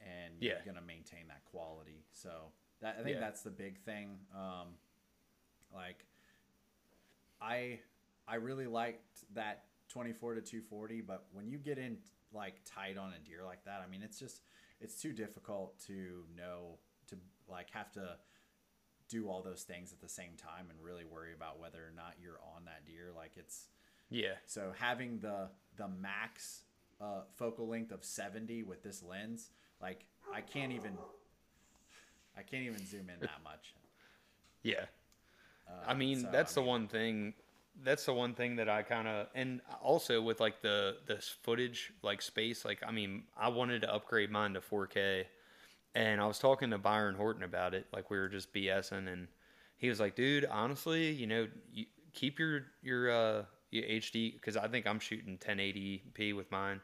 and 0.01 0.35
Yeah. 0.41 0.53
you're 0.55 0.65
going 0.65 0.77
to 0.77 0.87
maintain 0.87 1.29
that 1.29 1.45
quality. 1.45 2.05
So 2.13 2.53
that, 2.81 2.97
I 2.99 3.03
think 3.03 3.15
Yeah. 3.17 3.21
that's 3.21 3.43
the 3.43 3.51
big 3.51 3.79
thing. 3.79 4.19
Um, 4.35 4.69
like 5.73 6.05
I, 7.41 7.81
I 8.29 8.37
really 8.37 8.67
liked 8.67 9.25
that 9.35 9.65
24 9.89 10.35
to 10.35 10.41
240, 10.43 11.01
but 11.01 11.27
when 11.33 11.49
you 11.49 11.59
get 11.59 11.79
in 11.79 11.99
like 12.33 12.55
tight 12.65 12.97
on 12.97 13.13
a 13.13 13.19
deer 13.19 13.45
like 13.45 13.65
that, 13.65 13.83
I 13.85 13.91
mean, 13.91 14.03
it's 14.03 14.19
just, 14.19 14.43
it's 14.81 15.01
too 15.01 15.13
difficult 15.13 15.79
to 15.87 16.25
know 16.37 16.79
to 17.09 17.17
like 17.49 17.71
have 17.71 17.91
to 17.93 18.17
do 19.11 19.29
all 19.29 19.43
those 19.43 19.63
things 19.63 19.93
at 19.93 20.01
the 20.01 20.09
same 20.09 20.33
time 20.37 20.67
and 20.71 20.79
really 20.83 21.05
worry 21.05 21.33
about 21.35 21.61
whether 21.61 21.79
or 21.79 21.93
not 21.95 22.15
you're 22.23 22.41
on 22.57 22.65
that 22.65 22.87
deer. 22.87 23.11
Like 23.15 23.33
it's 23.37 23.67
Yeah, 24.09 24.35
so 24.47 24.73
having 24.79 25.19
the 25.19 25.49
the 25.77 25.89
max 25.89 26.63
uh, 27.01 27.23
focal 27.35 27.67
length 27.67 27.93
of 27.93 28.05
70 28.05 28.63
with 28.63 28.83
this 28.83 29.03
lens, 29.03 29.51
like 29.83 30.05
I 30.33 30.41
can't 30.41 30.73
even 30.73 30.93
I 32.37 32.43
can't 32.43 32.63
even 32.63 32.85
zoom 32.87 33.11
in 33.11 33.21
that 33.21 33.43
much. 33.45 33.75
yeah. 34.63 34.85
Uh, 35.69 35.73
I 35.87 35.95
mean, 35.95 36.21
so, 36.21 36.29
that's 36.33 36.57
I 36.57 36.61
the 36.61 36.67
one 36.67 36.89
thing. 36.89 37.35
That's 37.83 38.05
the 38.05 38.13
one 38.13 38.35
thing 38.35 38.57
that 38.57 38.69
I 38.69 38.83
kind 38.83 39.09
of, 39.09 39.29
and 39.35 39.61
also 39.83 40.21
with 40.21 40.41
like 40.41 40.61
the 40.61 40.97
this 41.07 41.35
footage 41.43 41.93
like 42.03 42.23
space. 42.23 42.65
Like, 42.65 42.83
I 42.87 42.91
mean, 42.91 43.25
I 43.39 43.49
wanted 43.49 43.83
to 43.83 43.93
upgrade 43.93 44.31
mine 44.31 44.55
to 44.55 44.61
4K, 44.61 45.25
and 45.95 46.21
I 46.21 46.27
was 46.27 46.39
talking 46.39 46.71
to 46.71 46.79
Byron 46.79 47.15
Horton 47.15 47.43
about 47.43 47.75
it. 47.75 47.87
Like, 47.93 48.11
we 48.11 48.19
were 48.19 48.29
just 48.29 48.53
BSing, 48.53 49.13
and 49.13 49.29
he 49.77 49.89
was 49.89 50.01
like, 50.01 50.15
"Dude, 50.15 50.45
honestly, 50.47 51.11
you 51.11 51.27
know, 51.27 51.49
you 51.73 51.87
keep 52.13 52.39
your 52.39 52.63
your 52.83 53.11
uh 53.11 53.45
your 53.71 53.85
HD 53.85 54.35
because 54.35 54.57
I 54.57 54.69
think 54.69 54.87
I'm 54.87 55.01
shooting 55.01 55.39
1080p 55.39 56.35
with 56.35 56.51
mine." 56.51 56.81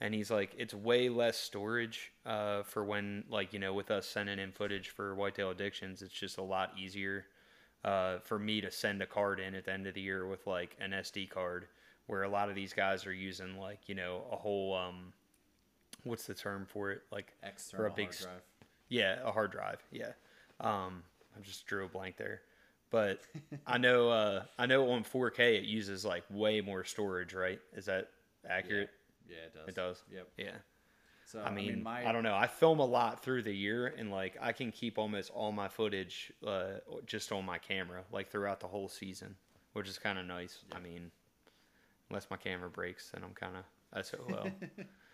And 0.00 0.14
he's 0.14 0.30
like, 0.30 0.52
it's 0.56 0.72
way 0.74 1.08
less 1.08 1.36
storage 1.36 2.12
uh, 2.24 2.62
for 2.62 2.84
when, 2.84 3.24
like, 3.28 3.52
you 3.52 3.58
know, 3.58 3.74
with 3.74 3.90
us 3.90 4.06
sending 4.06 4.38
in 4.38 4.52
footage 4.52 4.90
for 4.90 5.16
Whitetail 5.16 5.50
Addictions, 5.50 6.02
it's 6.02 6.14
just 6.14 6.38
a 6.38 6.42
lot 6.42 6.70
easier 6.78 7.26
uh, 7.84 8.18
for 8.20 8.38
me 8.38 8.60
to 8.60 8.70
send 8.70 9.02
a 9.02 9.06
card 9.06 9.40
in 9.40 9.54
at 9.54 9.64
the 9.64 9.72
end 9.72 9.86
of 9.86 9.94
the 9.94 10.00
year 10.00 10.26
with 10.26 10.46
like 10.46 10.76
an 10.80 10.92
SD 10.92 11.30
card, 11.30 11.66
where 12.06 12.22
a 12.22 12.28
lot 12.28 12.48
of 12.48 12.54
these 12.54 12.72
guys 12.72 13.06
are 13.06 13.12
using 13.12 13.58
like 13.58 13.88
you 13.88 13.94
know 13.94 14.22
a 14.32 14.36
whole 14.36 14.74
um, 14.74 15.12
what's 16.04 16.26
the 16.26 16.34
term 16.34 16.66
for 16.66 16.90
it? 16.90 17.02
Like 17.10 17.34
external 17.42 17.86
for 17.86 17.92
a 17.92 17.94
big 17.94 18.06
hard 18.06 18.18
drive. 18.18 18.42
yeah, 18.88 19.16
a 19.24 19.32
hard 19.32 19.52
drive. 19.52 19.82
Yeah, 19.90 20.12
um, 20.60 21.02
I 21.36 21.40
just 21.42 21.66
drew 21.66 21.84
a 21.84 21.88
blank 21.88 22.16
there, 22.16 22.42
but 22.90 23.20
I 23.66 23.78
know 23.78 24.10
uh, 24.10 24.42
I 24.58 24.66
know 24.66 24.90
on 24.90 25.04
4K 25.04 25.58
it 25.58 25.64
uses 25.64 26.04
like 26.04 26.24
way 26.30 26.60
more 26.60 26.84
storage, 26.84 27.34
right? 27.34 27.60
Is 27.74 27.86
that 27.86 28.08
accurate? 28.48 28.90
Yeah, 29.28 29.36
it 29.36 29.54
does. 29.54 29.68
It 29.68 29.74
does. 29.74 30.02
Yep. 30.12 30.28
Yeah. 30.38 30.56
So 31.26 31.42
I 31.42 31.50
mean, 31.50 31.82
my 31.82 32.08
I 32.08 32.12
don't 32.12 32.22
know. 32.22 32.34
I 32.34 32.46
film 32.46 32.78
a 32.78 32.86
lot 32.86 33.22
through 33.22 33.42
the 33.42 33.52
year, 33.54 33.86
and 33.86 34.10
like 34.10 34.38
I 34.40 34.52
can 34.52 34.72
keep 34.72 34.96
almost 34.96 35.30
all 35.30 35.52
my 35.52 35.68
footage 35.68 36.32
uh, 36.46 36.78
just 37.04 37.32
on 37.32 37.44
my 37.44 37.58
camera, 37.58 38.02
like 38.10 38.30
throughout 38.30 38.60
the 38.60 38.66
whole 38.66 38.88
season, 38.88 39.36
which 39.74 39.88
is 39.88 39.98
kind 39.98 40.18
of 40.18 40.24
nice. 40.24 40.60
I 40.72 40.80
mean, 40.80 41.10
unless 42.08 42.28
my 42.30 42.38
camera 42.38 42.70
breaks, 42.70 43.10
then 43.10 43.22
I'm 43.22 43.34
kind 43.34 43.56
of 43.56 44.06
SOL. 44.06 44.48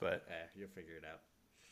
but 0.00 0.24
eh, 0.28 0.46
you'll 0.54 0.68
figure 0.68 0.94
it 0.96 1.04
out. 1.10 1.20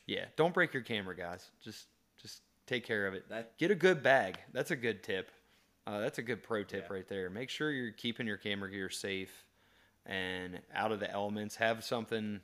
yeah, 0.06 0.26
don't 0.36 0.52
break 0.54 0.72
your 0.74 0.82
camera, 0.82 1.16
guys. 1.16 1.50
Just 1.62 1.86
just 2.20 2.42
take 2.66 2.84
care 2.86 3.06
of 3.06 3.14
it. 3.14 3.28
That- 3.28 3.56
Get 3.58 3.70
a 3.70 3.74
good 3.74 4.02
bag. 4.02 4.38
That's 4.52 4.70
a 4.70 4.76
good 4.76 5.02
tip. 5.02 5.30
Uh, 5.86 6.00
that's 6.00 6.18
a 6.18 6.22
good 6.22 6.42
pro 6.42 6.64
tip 6.64 6.86
Yeah. 6.88 6.94
right 6.96 7.08
there. 7.08 7.28
Make 7.30 7.50
sure 7.50 7.70
you're 7.70 7.92
keeping 7.92 8.26
your 8.26 8.38
camera 8.38 8.70
gear 8.70 8.88
safe 8.88 9.44
and 10.06 10.60
out 10.74 10.92
of 10.92 11.00
the 11.00 11.10
elements. 11.10 11.56
Have 11.56 11.84
something 11.84 12.40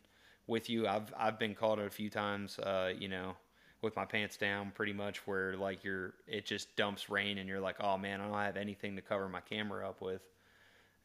with 0.47 0.69
you. 0.69 0.87
I've 0.87 1.13
I've 1.17 1.39
been 1.39 1.55
caught 1.55 1.79
a 1.79 1.89
few 1.91 2.11
times. 2.11 2.59
Uh, 2.59 2.93
you 2.99 3.09
know, 3.09 3.35
with 3.83 3.97
my 3.97 4.05
pants 4.05 4.37
down, 4.37 4.73
pretty 4.75 4.93
much 4.93 5.27
where 5.27 5.57
like 5.57 5.85
you're 5.85 6.13
it 6.27 6.45
just 6.45 6.75
dumps 6.77 7.09
rain 7.09 7.39
and 7.39 7.49
you're 7.49 7.61
like, 7.61 7.77
oh 7.81 7.97
man, 7.97 8.21
I 8.21 8.27
don't 8.29 8.37
have 8.39 8.57
anything 8.59 8.97
to 8.97 9.03
cover 9.03 9.29
my 9.29 9.41
camera 9.41 9.89
up 9.89 10.03
with. 10.03 10.21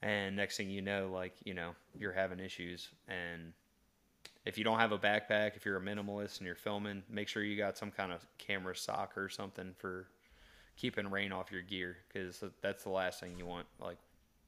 And 0.01 0.35
next 0.35 0.57
thing 0.57 0.69
you 0.69 0.81
know, 0.81 1.09
like 1.13 1.33
you 1.45 1.53
know, 1.53 1.71
you're 1.97 2.11
having 2.11 2.39
issues. 2.41 2.89
And 3.07 3.53
if 4.45 4.57
you 4.57 4.63
don't 4.63 4.79
have 4.79 4.91
a 4.91 4.97
backpack, 4.99 5.55
if 5.55 5.65
you're 5.65 5.77
a 5.77 5.81
minimalist 5.81 6.37
and 6.39 6.45
you're 6.47 6.55
filming, 6.55 7.03
make 7.09 7.27
sure 7.27 7.43
you 7.43 7.57
got 7.57 7.77
some 7.77 7.91
kind 7.91 8.11
of 8.11 8.25
camera 8.37 8.75
sock 8.75 9.17
or 9.17 9.29
something 9.29 9.73
for 9.77 10.07
keeping 10.75 11.09
rain 11.09 11.31
off 11.31 11.51
your 11.51 11.61
gear 11.61 11.97
because 12.07 12.43
that's 12.61 12.83
the 12.83 12.89
last 12.89 13.19
thing 13.19 13.37
you 13.37 13.45
want. 13.45 13.65
Like, 13.79 13.97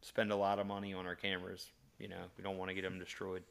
spend 0.01 0.31
a 0.31 0.35
lot 0.35 0.59
of 0.59 0.67
money 0.67 0.93
on 0.93 1.05
our 1.07 1.15
cameras. 1.15 1.71
You 1.99 2.07
know, 2.09 2.25
we 2.37 2.43
don't 2.43 2.57
want 2.57 2.69
to 2.69 2.75
get 2.75 2.83
them 2.83 2.99
destroyed. 2.99 3.43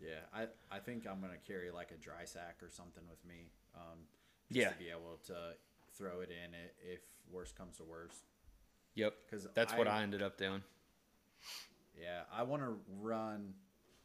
Yeah, 0.00 0.20
I 0.34 0.48
I 0.70 0.78
think 0.80 1.06
I'm 1.06 1.20
gonna 1.20 1.38
carry 1.46 1.70
like 1.70 1.90
a 1.90 1.96
dry 1.96 2.24
sack 2.24 2.56
or 2.62 2.68
something 2.70 3.02
with 3.08 3.24
me. 3.24 3.50
Um, 3.74 4.06
just 4.52 4.60
Yeah. 4.60 4.70
to 4.72 4.78
be 4.78 4.90
able 4.90 5.18
to 5.26 5.56
throw 5.92 6.20
it 6.20 6.30
in 6.30 6.54
if 6.82 7.00
worst 7.30 7.56
comes 7.56 7.76
to 7.78 7.84
worst. 7.84 8.24
Yep, 8.94 9.14
'Cause 9.30 9.48
that's 9.54 9.72
what 9.74 9.88
I- 9.88 10.00
I 10.00 10.02
ended 10.02 10.22
up 10.22 10.36
doing. 10.36 10.62
Yeah, 11.98 12.24
I 12.30 12.42
want 12.42 12.62
to 12.62 12.70
run. 12.88 13.54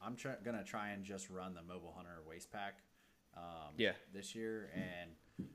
I'm 0.01 0.15
try, 0.15 0.33
gonna 0.43 0.63
try 0.63 0.89
and 0.89 1.03
just 1.03 1.29
run 1.29 1.53
the 1.53 1.61
Mobile 1.61 1.93
Hunter 1.95 2.21
waist 2.27 2.51
pack. 2.51 2.79
Um, 3.35 3.73
Yeah. 3.77 3.93
This 4.13 4.33
year, 4.35 4.71
and 4.73 5.47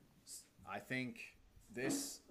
I 0.67 0.79
think 0.79 1.19
this. 1.73 2.21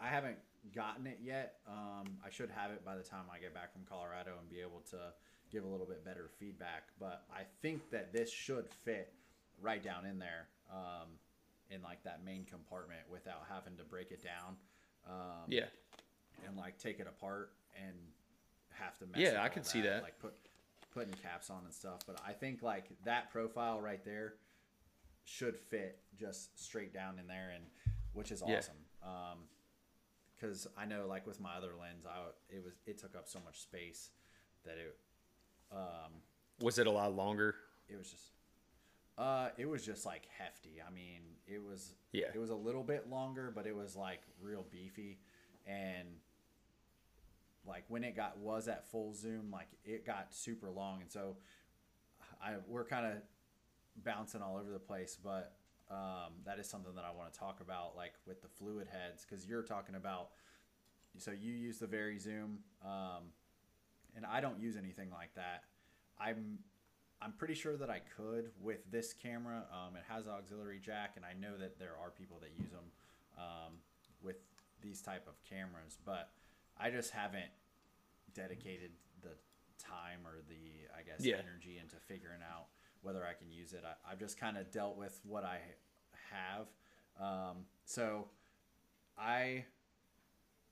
I 0.00 0.08
haven't 0.08 0.38
gotten 0.74 1.06
it 1.06 1.18
yet. 1.22 1.60
Um, 1.66 2.18
I 2.24 2.30
should 2.30 2.50
have 2.50 2.70
it 2.72 2.84
by 2.84 2.96
the 2.96 3.02
time 3.02 3.24
I 3.32 3.38
get 3.38 3.54
back 3.54 3.72
from 3.72 3.82
Colorado 3.84 4.32
and 4.40 4.48
be 4.50 4.60
able 4.60 4.80
to 4.90 5.12
give 5.50 5.64
a 5.64 5.68
little 5.68 5.86
bit 5.86 6.04
better 6.04 6.28
feedback. 6.38 6.88
But 6.98 7.24
I 7.32 7.42
think 7.62 7.90
that 7.90 8.12
this 8.12 8.30
should 8.30 8.68
fit 8.68 9.12
right 9.60 9.82
down 9.82 10.04
in 10.04 10.18
there, 10.18 10.48
um, 10.72 11.08
in 11.70 11.80
like 11.82 12.02
that 12.04 12.24
main 12.24 12.44
compartment 12.44 13.02
without 13.08 13.44
having 13.48 13.76
to 13.76 13.84
break 13.84 14.10
it 14.10 14.22
down. 14.22 14.56
Um, 15.06 15.44
Yeah, 15.48 15.66
and 16.46 16.56
like 16.56 16.78
take 16.78 16.98
it 16.98 17.06
apart 17.06 17.52
and 17.80 17.94
have 18.70 18.98
to 18.98 19.06
mess 19.06 19.20
Yeah, 19.20 19.42
I 19.42 19.48
can 19.48 19.62
could 19.62 19.66
see 19.70 19.80
that. 19.82 20.02
like 20.02 20.18
put 20.18 20.34
putting 20.94 21.12
caps 21.14 21.50
on 21.50 21.60
and 21.64 21.74
stuff 21.74 21.98
but 22.06 22.16
i 22.26 22.32
think 22.32 22.62
like 22.62 22.84
that 23.04 23.30
profile 23.30 23.80
right 23.80 24.04
there 24.04 24.34
should 25.24 25.56
fit 25.58 25.98
just 26.18 26.58
straight 26.62 26.92
down 26.94 27.18
in 27.18 27.26
there 27.26 27.50
and 27.54 27.64
which 28.12 28.30
is 28.30 28.42
Yeah. 28.46 28.58
awesome 28.58 28.76
um 29.02 29.38
because 30.34 30.66
i 30.78 30.84
know 30.84 31.06
like 31.08 31.26
with 31.26 31.40
my 31.40 31.54
other 31.56 31.72
lens 31.80 32.06
i 32.06 32.54
it 32.54 32.62
was 32.64 32.74
it 32.86 32.98
took 32.98 33.16
up 33.16 33.26
so 33.28 33.40
much 33.44 33.60
space 33.60 34.10
that 34.64 34.76
it 34.78 34.96
um 35.72 36.12
was 36.60 36.78
it 36.78 36.86
a 36.86 36.90
lot 36.90 37.14
longer? 37.14 37.56
it 37.88 37.96
was 37.96 38.08
just 38.10 38.30
uh 39.18 39.48
it 39.58 39.68
was 39.68 39.84
just 39.84 40.06
like 40.06 40.28
hefty 40.38 40.80
i 40.86 40.92
mean 40.92 41.20
it 41.46 41.62
was 41.62 41.94
Yeah. 42.12 42.26
it 42.34 42.38
was 42.38 42.50
a 42.50 42.54
little 42.56 42.82
bit 42.84 43.08
longer 43.10 43.50
but 43.54 43.66
it 43.66 43.74
was 43.74 43.96
like 43.96 44.20
real 44.40 44.64
beefy 44.70 45.18
and 45.66 46.08
like 47.66 47.84
when 47.88 48.04
it 48.04 48.14
got 48.16 48.38
was 48.38 48.68
at 48.68 48.88
full 48.90 49.14
zoom 49.14 49.50
like 49.50 49.68
it 49.84 50.06
got 50.06 50.34
super 50.34 50.70
long. 50.70 51.00
And 51.00 51.10
so 51.10 51.36
i 52.42 52.54
we're 52.68 52.84
kind 52.84 53.06
of 53.06 53.12
bouncing 54.04 54.42
all 54.42 54.56
over 54.56 54.70
the 54.70 54.78
place 54.78 55.16
but 55.22 55.56
um, 55.90 56.32
that 56.44 56.58
is 56.58 56.68
something 56.68 56.94
that 56.94 57.04
i 57.04 57.16
want 57.16 57.32
to 57.32 57.38
talk 57.38 57.60
about 57.60 57.96
like 57.96 58.14
with 58.26 58.42
the 58.42 58.48
fluid 58.48 58.88
heads 58.90 59.24
because 59.28 59.46
you're 59.46 59.62
talking 59.62 59.94
about 59.94 60.30
so 61.16 61.30
you 61.30 61.52
use 61.52 61.78
the 61.78 61.86
VariZoom 61.86 62.56
um, 62.84 63.22
and 64.16 64.26
i 64.26 64.40
don't 64.40 64.58
use 64.60 64.76
anything 64.76 65.10
like 65.10 65.34
that. 65.34 65.64
I'm 66.18 66.58
i'm 67.22 67.32
pretty 67.32 67.54
sure 67.54 67.76
that 67.76 67.90
i 67.90 68.00
could 68.16 68.50
with 68.60 68.80
this 68.90 69.12
camera. 69.12 69.64
Um, 69.72 69.96
it 69.96 70.02
has 70.08 70.26
auxiliary 70.26 70.80
jack 70.80 71.12
and 71.16 71.24
i 71.24 71.32
know 71.38 71.56
that 71.58 71.78
there 71.78 71.94
are 72.02 72.10
people 72.10 72.38
that 72.40 72.50
use 72.58 72.70
them 72.70 72.84
um, 73.38 73.74
with 74.22 74.36
these 74.82 75.00
type 75.00 75.26
of 75.28 75.34
cameras 75.48 75.98
but 76.04 76.30
i 76.78 76.90
just 76.90 77.10
haven't 77.10 77.50
dedicated 78.34 78.90
the 79.22 79.30
time 79.78 80.20
or 80.26 80.42
the 80.48 80.88
i 80.98 81.02
guess 81.02 81.24
Yeah. 81.24 81.36
energy 81.36 81.78
into 81.80 81.96
figuring 81.96 82.40
out 82.42 82.66
whether 83.02 83.24
i 83.24 83.32
can 83.34 83.50
use 83.50 83.72
it. 83.72 83.82
I, 83.84 84.12
i've 84.12 84.18
just 84.18 84.38
kind 84.38 84.56
of 84.56 84.70
dealt 84.70 84.96
with 84.96 85.20
what 85.24 85.44
i 85.44 85.58
have. 86.30 86.66
Um, 87.20 87.58
so 87.84 88.28
i 89.18 89.64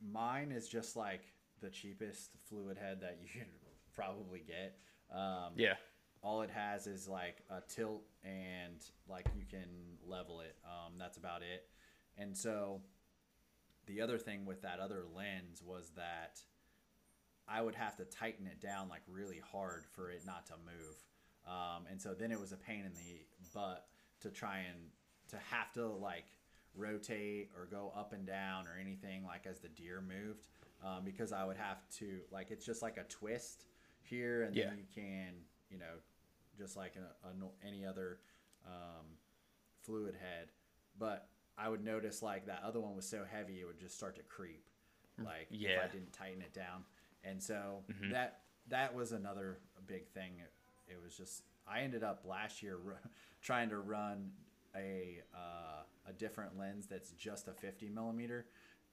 mine 0.00 0.50
is 0.52 0.68
just 0.68 0.96
like 0.96 1.22
the 1.60 1.70
cheapest 1.70 2.30
fluid 2.48 2.76
head 2.78 3.00
that 3.00 3.18
you 3.22 3.28
can 3.32 3.48
probably 3.94 4.40
get. 4.46 4.78
Um, 5.14 5.52
Yeah. 5.56 5.74
all 6.22 6.42
it 6.42 6.50
has 6.50 6.86
is 6.86 7.06
like 7.06 7.42
a 7.50 7.60
tilt 7.68 8.02
and 8.24 8.82
like 9.08 9.26
you 9.36 9.44
can 9.48 9.68
level 10.04 10.40
it. 10.40 10.56
Um, 10.64 10.94
that's 10.98 11.18
about 11.18 11.42
it. 11.42 11.68
And 12.18 12.36
so 12.36 12.80
the 13.86 14.00
other 14.00 14.18
thing 14.18 14.44
with 14.46 14.62
that 14.62 14.78
other 14.80 15.02
lens 15.14 15.62
was 15.64 15.90
that 15.96 16.40
i 17.48 17.60
would 17.60 17.74
have 17.74 17.96
to 17.96 18.04
tighten 18.04 18.46
it 18.46 18.60
down 18.60 18.88
like 18.88 19.02
really 19.08 19.40
hard 19.52 19.84
for 19.94 20.10
it 20.10 20.22
not 20.26 20.46
to 20.46 20.54
move 20.64 20.96
um, 21.44 21.86
and 21.90 22.00
so 22.00 22.14
then 22.14 22.30
it 22.30 22.38
was 22.38 22.52
a 22.52 22.56
pain 22.56 22.84
in 22.84 22.92
the 22.94 23.20
butt 23.52 23.86
to 24.20 24.30
try 24.30 24.58
and 24.58 24.78
to 25.28 25.36
have 25.50 25.72
to 25.72 25.86
like 25.86 26.26
rotate 26.74 27.50
or 27.58 27.66
go 27.66 27.92
up 27.96 28.12
and 28.12 28.26
down 28.26 28.66
or 28.66 28.78
anything 28.80 29.24
like 29.24 29.44
as 29.46 29.58
the 29.58 29.68
deer 29.68 30.00
moved 30.00 30.48
um, 30.84 31.02
because 31.04 31.32
i 31.32 31.44
would 31.44 31.56
have 31.56 31.78
to 31.90 32.20
like 32.30 32.50
it's 32.50 32.64
just 32.64 32.80
like 32.82 32.96
a 32.96 33.04
twist 33.04 33.64
here 34.02 34.42
and 34.44 34.54
Yeah. 34.54 34.68
then 34.68 34.78
you 34.78 34.84
can 34.94 35.34
you 35.70 35.78
know 35.78 35.94
just 36.56 36.76
like 36.76 36.94
a, 36.96 37.26
a 37.28 37.32
any 37.66 37.84
other 37.84 38.20
um, 38.66 39.04
fluid 39.82 40.14
head 40.14 40.48
but 40.98 41.28
i 41.58 41.68
would 41.68 41.84
notice 41.84 42.22
like 42.22 42.46
that 42.46 42.62
other 42.64 42.80
one 42.80 42.94
was 42.96 43.06
so 43.08 43.22
heavy 43.30 43.60
it 43.60 43.66
would 43.66 43.78
just 43.78 43.94
start 43.96 44.16
to 44.16 44.22
creep 44.22 44.64
like 45.18 45.48
if 45.50 45.58
Yeah. 45.60 45.80
i 45.84 45.88
didn't 45.88 46.12
tighten 46.12 46.40
it 46.42 46.52
down 46.54 46.84
and 47.24 47.42
so 47.42 47.84
Mm-hmm. 47.90 48.12
that 48.12 48.40
that 48.68 48.94
was 48.94 49.12
another 49.12 49.58
big 49.86 50.08
thing 50.08 50.32
it, 50.88 50.96
was 51.02 51.16
just 51.16 51.42
i 51.66 51.80
ended 51.80 52.02
up 52.04 52.22
last 52.24 52.62
year 52.62 52.76
ru- 52.76 52.94
trying 53.42 53.68
to 53.70 53.78
run 53.78 54.30
a 54.76 55.20
uh, 55.34 55.82
a 56.08 56.12
different 56.12 56.58
lens 56.58 56.86
that's 56.86 57.10
just 57.12 57.48
a 57.48 57.52
50 57.52 57.88
millimeter 57.88 58.46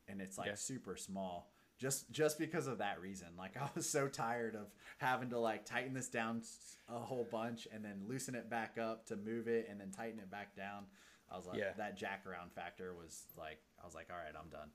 and 0.07 0.21
it's 0.21 0.37
like 0.37 0.47
Yeah. 0.47 0.55
super 0.55 0.95
small 0.97 1.51
just 1.77 2.09
just 2.11 2.37
because 2.39 2.67
of 2.67 2.77
that 2.79 2.99
reason 3.01 3.27
like 3.37 3.55
i 3.61 3.69
was 3.75 3.87
so 3.89 4.07
tired 4.07 4.55
of 4.55 4.67
having 4.97 5.29
to 5.29 5.39
like 5.39 5.65
tighten 5.65 5.93
this 5.93 6.09
down 6.09 6.41
a 6.89 6.99
whole 6.99 7.27
bunch 7.31 7.67
and 7.73 7.83
then 7.85 8.01
loosen 8.07 8.35
it 8.35 8.49
back 8.49 8.77
up 8.77 9.05
to 9.07 9.15
move 9.15 9.47
it 9.47 9.67
and 9.69 9.79
then 9.79 9.91
tighten 9.91 10.19
it 10.19 10.29
back 10.31 10.55
down 10.55 10.85
i 11.31 11.37
was 11.37 11.45
like 11.45 11.57
Yeah. 11.57 11.71
that 11.77 11.97
jack 11.97 12.25
around 12.27 12.51
factor 12.53 12.93
was 12.93 13.23
like 13.37 13.59
i 13.81 13.85
was 13.85 13.95
like 13.95 14.07
all 14.11 14.17
right 14.17 14.33
i'm 14.41 14.49
done 14.49 14.69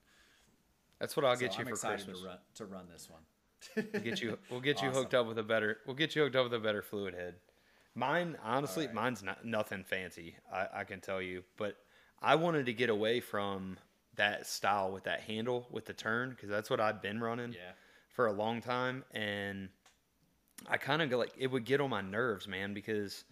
That's 0.99 1.15
what 1.15 1.25
I'll 1.25 1.35
So 1.35 1.41
get 1.41 1.53
you 1.57 1.61
I'm 1.61 1.65
for 1.67 1.71
excited 1.73 2.05
Christmas. 2.05 2.19
to 2.21 2.25
run 2.27 2.37
to 2.55 2.65
run 2.65 2.85
this 2.91 3.09
one 3.09 3.21
We'll 3.75 4.03
get 4.03 4.21
you. 4.21 4.37
We'll 4.51 4.59
get 4.59 4.81
you 4.83 4.89
Awesome. 4.89 5.01
hooked 5.03 5.13
up 5.15 5.27
with 5.27 5.39
a 5.39 5.43
better. 5.43 5.77
We'll 5.87 5.95
get 5.95 6.15
you 6.15 6.21
hooked 6.21 6.35
up 6.35 6.43
with 6.43 6.53
a 6.53 6.59
better 6.59 6.83
fluid 6.83 7.15
head. 7.15 7.35
Mine, 7.95 8.37
honestly, 8.43 8.83
Alright. 8.83 8.93
mine's 8.95 9.23
not 9.23 9.43
nothing 9.43 9.83
fancy. 9.83 10.35
I, 10.53 10.67
I 10.81 10.83
can 10.83 11.01
tell 11.01 11.19
you, 11.21 11.43
but 11.57 11.75
I 12.21 12.35
wanted 12.35 12.67
to 12.67 12.73
get 12.73 12.89
away 12.91 13.21
from 13.21 13.77
that 14.17 14.45
style 14.45 14.91
with 14.91 15.05
that 15.05 15.21
handle 15.21 15.67
with 15.71 15.85
the 15.85 15.93
turn 15.93 16.29
because 16.31 16.49
that's 16.49 16.69
what 16.69 16.79
I've 16.79 17.01
been 17.01 17.19
running 17.21 17.53
yeah 17.53 17.71
for 18.09 18.27
a 18.27 18.31
long 18.33 18.61
time, 18.61 19.03
and 19.11 19.69
I 20.69 20.77
kind 20.77 21.01
of 21.01 21.11
like 21.11 21.33
it 21.37 21.47
would 21.47 21.65
get 21.65 21.81
on 21.81 21.89
my 21.89 22.01
nerves, 22.01 22.47
man, 22.47 22.73
because 22.75 23.23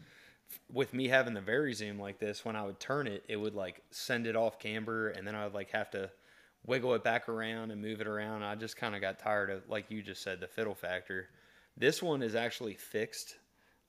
with 0.71 0.93
me 0.93 1.07
having 1.07 1.33
the 1.33 1.41
VariZoom 1.41 1.99
like 1.99 2.19
this, 2.19 2.43
when 2.45 2.55
I 2.55 2.63
would 2.63 2.79
turn 2.79 3.07
it, 3.07 3.23
it 3.27 3.37
would 3.37 3.55
like 3.55 3.81
send 3.91 4.27
it 4.27 4.35
off 4.35 4.59
camber, 4.59 5.09
and 5.09 5.27
then 5.27 5.35
I 5.35 5.43
would 5.43 5.53
like 5.53 5.71
have 5.71 5.91
to 5.91 6.09
wiggle 6.65 6.93
it 6.93 7.03
back 7.03 7.27
around 7.27 7.71
and 7.71 7.81
move 7.81 8.01
it 8.01 8.07
around. 8.07 8.43
I 8.43 8.55
just 8.55 8.77
kind 8.77 8.95
of 8.95 9.01
got 9.01 9.19
tired 9.19 9.49
of, 9.49 9.67
like 9.67 9.91
you 9.91 10.01
just 10.01 10.23
said, 10.23 10.39
the 10.39 10.47
fiddle 10.47 10.75
factor. 10.75 11.29
This 11.75 12.01
one 12.01 12.21
is 12.21 12.35
actually 12.35 12.75
fixed. 12.75 13.37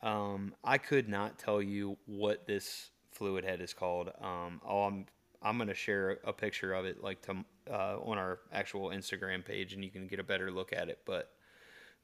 Um, 0.03 0.55
I 0.65 0.79
could 0.79 1.09
not 1.09 1.39
tell 1.39 1.63
you 1.63 1.97
what 2.07 2.47
this 2.47 2.91
fluid 3.13 3.45
head 3.45 3.61
is 3.61 3.73
called. 3.73 4.11
Um, 4.21 4.61
I'm 4.69 5.07
I'm 5.43 5.59
gonna 5.59 5.75
share 5.75 6.19
a 6.25 6.33
picture 6.33 6.73
of 6.73 6.85
it 6.85 7.03
like 7.03 7.23
to 7.23 7.45
uh, 7.71 7.99
on 8.03 8.19
our 8.19 8.41
actual 8.53 8.89
Instagram 8.89 9.45
page, 9.45 9.73
and 9.73 9.85
you 9.85 9.91
can 9.91 10.07
get 10.07 10.19
a 10.19 10.25
better 10.25 10.51
look 10.51 10.73
at 10.73 10.89
it. 10.89 11.01
But 11.05 11.31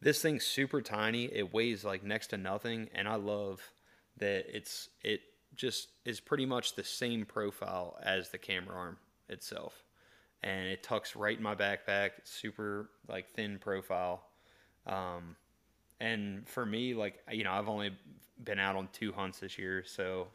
this 0.00 0.22
thing's 0.22 0.44
super 0.44 0.80
tiny. 0.80 1.24
It 1.24 1.52
weighs 1.52 1.84
like 1.84 2.04
next 2.04 2.28
to 2.28 2.36
nothing, 2.36 2.88
and 2.94 3.08
I 3.08 3.16
love 3.16 3.60
that 4.18 4.44
it's 4.54 4.88
it 5.02 5.20
just 5.56 5.88
is 6.04 6.20
pretty 6.20 6.46
much 6.46 6.74
the 6.74 6.84
same 6.84 7.24
profile 7.24 7.98
as 8.02 8.30
the 8.30 8.38
camera 8.38 8.76
arm 8.76 8.96
itself, 9.28 9.84
and 10.42 10.68
it 10.68 10.82
tucks 10.82 11.16
right 11.16 11.36
in 11.36 11.42
my 11.42 11.54
backpack. 11.54 12.10
Super 12.24 12.90
like 13.08 13.28
thin 13.30 13.58
profile. 13.58 14.22
Um, 14.86 15.36
and 16.00 16.48
for 16.48 16.64
me, 16.64 16.94
like 16.94 17.22
you 17.30 17.44
know, 17.44 17.52
I've 17.52 17.68
only 17.68 17.90
been 18.44 18.58
out 18.58 18.76
on 18.76 18.88
two 18.92 19.12
hunts 19.12 19.40
this 19.40 19.58
year, 19.58 19.84
so 19.84 20.28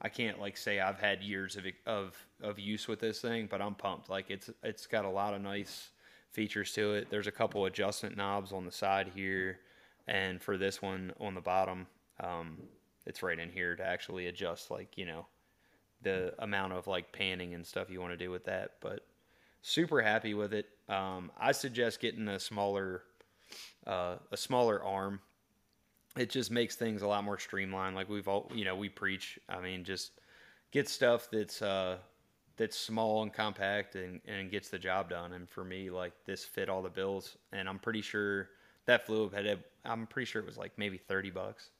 I 0.00 0.08
can't 0.08 0.40
like 0.40 0.56
say 0.56 0.80
I've 0.80 0.98
had 0.98 1.22
years 1.22 1.56
of 1.56 1.64
of 1.86 2.26
of 2.42 2.58
use 2.58 2.88
with 2.88 3.00
this 3.00 3.20
thing, 3.20 3.48
but 3.50 3.60
I'm 3.60 3.74
pumped. 3.74 4.08
Like 4.08 4.30
it's 4.30 4.50
it's 4.62 4.86
got 4.86 5.04
a 5.04 5.10
lot 5.10 5.34
of 5.34 5.42
nice 5.42 5.90
features 6.30 6.72
to 6.74 6.94
it. 6.94 7.08
There's 7.10 7.26
a 7.26 7.32
couple 7.32 7.64
adjustment 7.64 8.16
knobs 8.16 8.52
on 8.52 8.64
the 8.64 8.72
side 8.72 9.10
here, 9.14 9.58
and 10.06 10.40
for 10.40 10.56
this 10.56 10.80
one 10.80 11.12
on 11.20 11.34
the 11.34 11.40
bottom, 11.40 11.86
um, 12.20 12.58
it's 13.08 13.22
right 13.22 13.38
in 13.38 13.50
here 13.50 13.74
to 13.74 13.84
actually 13.84 14.26
adjust 14.26 14.70
like 14.70 14.96
you 14.96 15.06
know 15.06 15.26
the 16.02 16.32
amount 16.38 16.72
of 16.72 16.86
like 16.86 17.12
panning 17.12 17.54
and 17.54 17.66
stuff 17.66 17.90
you 17.90 18.00
want 18.00 18.12
to 18.12 18.16
do 18.16 18.30
with 18.30 18.44
that. 18.44 18.72
But 18.80 19.00
super 19.62 20.00
happy 20.00 20.34
with 20.34 20.52
it. 20.54 20.66
Um, 20.88 21.30
I 21.38 21.52
suggest 21.52 22.00
getting 22.00 22.28
a 22.28 22.38
smaller 22.38 23.02
uh, 23.86 24.16
a 24.30 24.36
smaller 24.36 24.82
arm. 24.82 25.20
It 26.16 26.30
just 26.30 26.50
makes 26.50 26.76
things 26.76 27.02
a 27.02 27.06
lot 27.06 27.24
more 27.24 27.38
streamlined. 27.38 27.94
Like 27.96 28.08
we've 28.08 28.28
all, 28.28 28.50
you 28.54 28.64
know, 28.64 28.76
we 28.76 28.88
preach. 28.88 29.38
I 29.48 29.60
mean, 29.60 29.84
just 29.84 30.12
get 30.70 30.88
stuff 30.88 31.28
that's 31.30 31.62
uh, 31.62 31.98
that's 32.56 32.76
small 32.76 33.22
and 33.22 33.32
compact 33.32 33.94
and, 33.94 34.20
and 34.26 34.50
gets 34.50 34.68
the 34.68 34.78
job 34.78 35.10
done. 35.10 35.32
And 35.32 35.48
for 35.48 35.64
me, 35.64 35.90
like 35.90 36.12
this 36.26 36.44
fit 36.44 36.68
all 36.68 36.82
the 36.82 36.90
bills. 36.90 37.36
And 37.52 37.68
I'm 37.68 37.78
pretty 37.78 38.02
sure 38.02 38.50
that 38.86 39.06
fluid 39.06 39.32
head. 39.32 39.64
I'm 39.84 40.06
pretty 40.06 40.26
sure 40.26 40.42
it 40.42 40.46
was 40.46 40.58
like 40.58 40.72
maybe 40.76 40.98
thirty 40.98 41.30
bucks. 41.30 41.70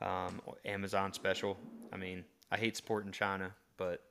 Um, 0.00 0.40
Amazon 0.64 1.12
special. 1.12 1.58
I 1.92 1.96
mean, 1.96 2.24
I 2.50 2.56
hate 2.56 2.76
supporting 2.76 3.12
China, 3.12 3.52
but 3.76 4.02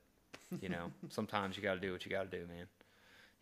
you 0.62 0.70
know, 0.70 0.92
sometimes 1.10 1.58
you 1.58 1.64
got 1.64 1.76
to 1.76 1.80
do 1.80 1.92
what 1.92 2.06
you 2.06 2.12
got 2.12 2.30
to 2.30 2.38
do, 2.38 2.46
man. 2.48 2.68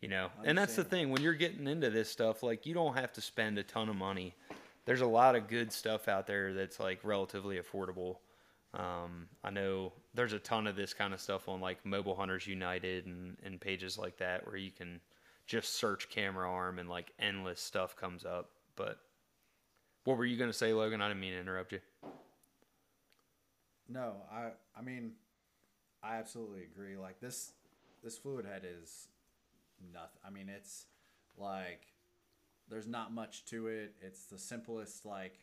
You 0.02 0.10
know, 0.10 0.30
and 0.44 0.56
that's 0.56 0.76
the 0.76 0.84
thing 0.84 1.10
when 1.10 1.24
you're 1.24 1.34
getting 1.34 1.66
into 1.68 1.90
this 1.90 2.10
stuff, 2.10 2.44
like 2.44 2.68
you 2.68 2.76
don't 2.76 2.96
have 2.96 3.12
to 3.14 3.22
spend 3.22 3.58
a 3.58 3.64
ton 3.64 3.90
of 3.90 3.96
money. 3.96 4.36
There's 4.86 5.02
a 5.02 5.08
lot 5.08 5.36
of 5.36 5.48
good 5.48 5.74
stuff 5.74 6.08
out 6.08 6.28
there 6.28 6.54
that's 6.54 6.80
like 6.80 7.00
relatively 7.04 7.60
affordable. 7.60 8.18
Um, 8.76 9.28
I 9.44 9.50
know 9.50 9.94
there's 10.14 10.34
a 10.34 10.40
ton 10.40 10.68
of 10.68 10.76
this 10.76 10.94
kind 10.94 11.16
of 11.16 11.20
stuff 11.20 11.50
on 11.50 11.62
like 11.62 11.84
Mobile 11.84 12.16
Hunters 12.16 12.46
United 12.46 13.08
and, 13.08 13.38
and 13.44 13.60
pages 13.60 13.98
like 13.98 14.18
that 14.18 14.46
where 14.46 14.58
you 14.58 14.72
can 14.72 15.02
just 15.48 15.76
search 15.80 16.10
camera 16.10 16.50
arm 16.50 16.78
and 16.78 16.88
like 16.88 17.12
endless 17.18 17.60
stuff 17.60 17.96
comes 17.96 18.24
up. 18.24 18.52
But 18.76 19.00
what 20.04 20.18
were 20.18 20.26
you 20.26 20.38
gonna 20.38 20.54
say, 20.54 20.74
Logan? 20.74 21.02
I 21.02 21.08
didn't 21.08 21.22
mean 21.22 21.34
to 21.34 21.40
interrupt 21.40 21.72
you. 21.72 21.80
No, 23.90 24.18
I 24.32 24.52
I 24.78 24.82
mean, 24.82 25.14
I 26.04 26.18
absolutely 26.18 26.64
agree. 26.64 26.98
Like 26.98 27.20
this 27.20 27.54
this 28.04 28.18
fluid 28.18 28.46
head 28.46 28.64
is 28.66 29.08
nothing. 29.94 30.20
I 30.26 30.30
mean, 30.30 30.50
it's 30.50 30.88
like 31.38 31.82
there's 32.70 32.88
not 32.88 33.14
much 33.14 33.46
to 33.46 33.68
it. 33.68 33.96
It's 34.02 34.26
the 34.26 34.38
simplest 34.40 35.06
like 35.06 35.40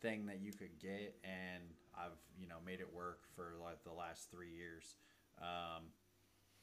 thing 0.00 0.26
that 0.26 0.40
you 0.40 0.52
could 0.52 0.78
get, 0.80 1.16
and 1.24 1.62
I've 1.96 2.18
you 2.40 2.48
know 2.48 2.56
made 2.64 2.80
it 2.80 2.92
work 2.92 3.20
for 3.34 3.54
like 3.62 3.84
the 3.84 3.92
last 3.92 4.30
three 4.30 4.50
years. 4.50 4.96
Um, 5.40 5.84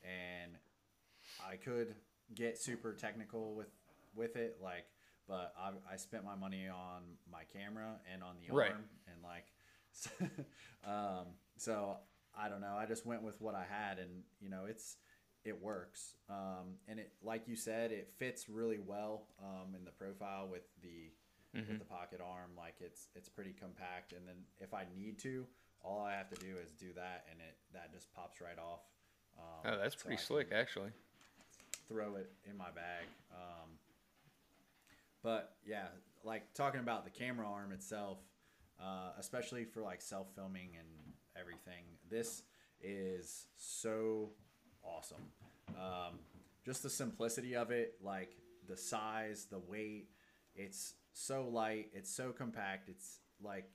and 0.03 0.51
I 1.49 1.55
could 1.57 1.95
get 2.35 2.57
super 2.57 2.93
technical 2.93 3.55
with 3.55 3.69
with 4.15 4.35
it, 4.35 4.57
like, 4.61 4.85
but 5.27 5.53
I, 5.59 5.71
I 5.93 5.97
spent 5.97 6.23
my 6.23 6.35
money 6.35 6.67
on 6.67 7.01
my 7.31 7.43
camera 7.51 7.95
and 8.11 8.21
on 8.23 8.35
the 8.45 8.53
Right. 8.53 8.71
arm, 8.71 8.85
and 9.07 9.23
like, 9.23 9.45
um, 10.85 11.25
so 11.57 11.97
I 12.37 12.49
don't 12.49 12.61
know. 12.61 12.75
I 12.77 12.85
just 12.85 13.05
went 13.05 13.21
with 13.23 13.39
what 13.41 13.55
I 13.55 13.65
had, 13.69 13.99
and 13.99 14.23
you 14.41 14.49
know, 14.49 14.65
it's 14.67 14.97
it 15.45 15.61
works, 15.61 16.15
um, 16.29 16.75
and 16.87 16.99
it 16.99 17.11
like 17.21 17.47
you 17.47 17.55
said, 17.55 17.91
it 17.91 18.09
fits 18.17 18.47
really 18.49 18.79
well 18.79 19.27
um, 19.41 19.75
in 19.77 19.83
the 19.85 19.91
profile 19.91 20.47
with 20.51 20.63
the 20.81 21.11
with 21.69 21.79
the 21.79 21.85
pocket 21.85 22.19
arm. 22.23 22.51
Like 22.57 22.75
it's 22.79 23.07
it's 23.15 23.29
pretty 23.29 23.53
compact, 23.59 24.13
and 24.13 24.27
then 24.27 24.37
if 24.59 24.73
I 24.73 24.85
need 24.95 25.19
to, 25.19 25.45
all 25.83 26.01
I 26.01 26.13
have 26.13 26.29
to 26.29 26.39
do 26.39 26.55
is 26.63 26.71
do 26.71 26.93
that, 26.95 27.25
and 27.29 27.39
it 27.41 27.55
that 27.73 27.91
just 27.93 28.11
pops 28.13 28.41
right 28.41 28.57
off. 28.57 28.81
Um, 29.37 29.73
Oh, 29.73 29.77
that's 29.81 29.95
so 29.95 30.01
pretty 30.05 30.17
I 30.17 30.23
slick, 30.23 30.51
actually. 30.53 30.89
throw 31.87 32.15
it 32.15 32.31
in 32.49 32.57
my 32.57 32.71
bag. 32.71 33.05
Um, 33.31 33.69
but 35.21 35.55
yeah, 35.65 35.87
like 36.23 36.53
talking 36.53 36.79
about 36.79 37.03
the 37.05 37.11
camera 37.11 37.47
arm 37.49 37.71
itself, 37.71 38.17
uh, 38.83 39.11
especially 39.19 39.65
for 39.65 39.81
like 39.81 40.01
self 40.01 40.27
filming 40.35 40.71
and 40.77 40.87
everything, 41.39 41.85
this 42.09 42.43
is 42.81 43.47
so 43.57 44.31
awesome. 44.83 45.23
Um, 45.69 46.19
just 46.65 46.83
the 46.83 46.89
simplicity 46.89 47.55
of 47.55 47.71
it, 47.71 47.95
like 48.01 48.37
the 48.67 48.77
size, 48.77 49.47
the 49.49 49.59
weight, 49.59 50.09
it's 50.55 50.95
so 51.13 51.47
light, 51.49 51.89
it's 51.93 52.13
so 52.13 52.31
compact, 52.31 52.89
it's 52.89 53.19
like 53.41 53.69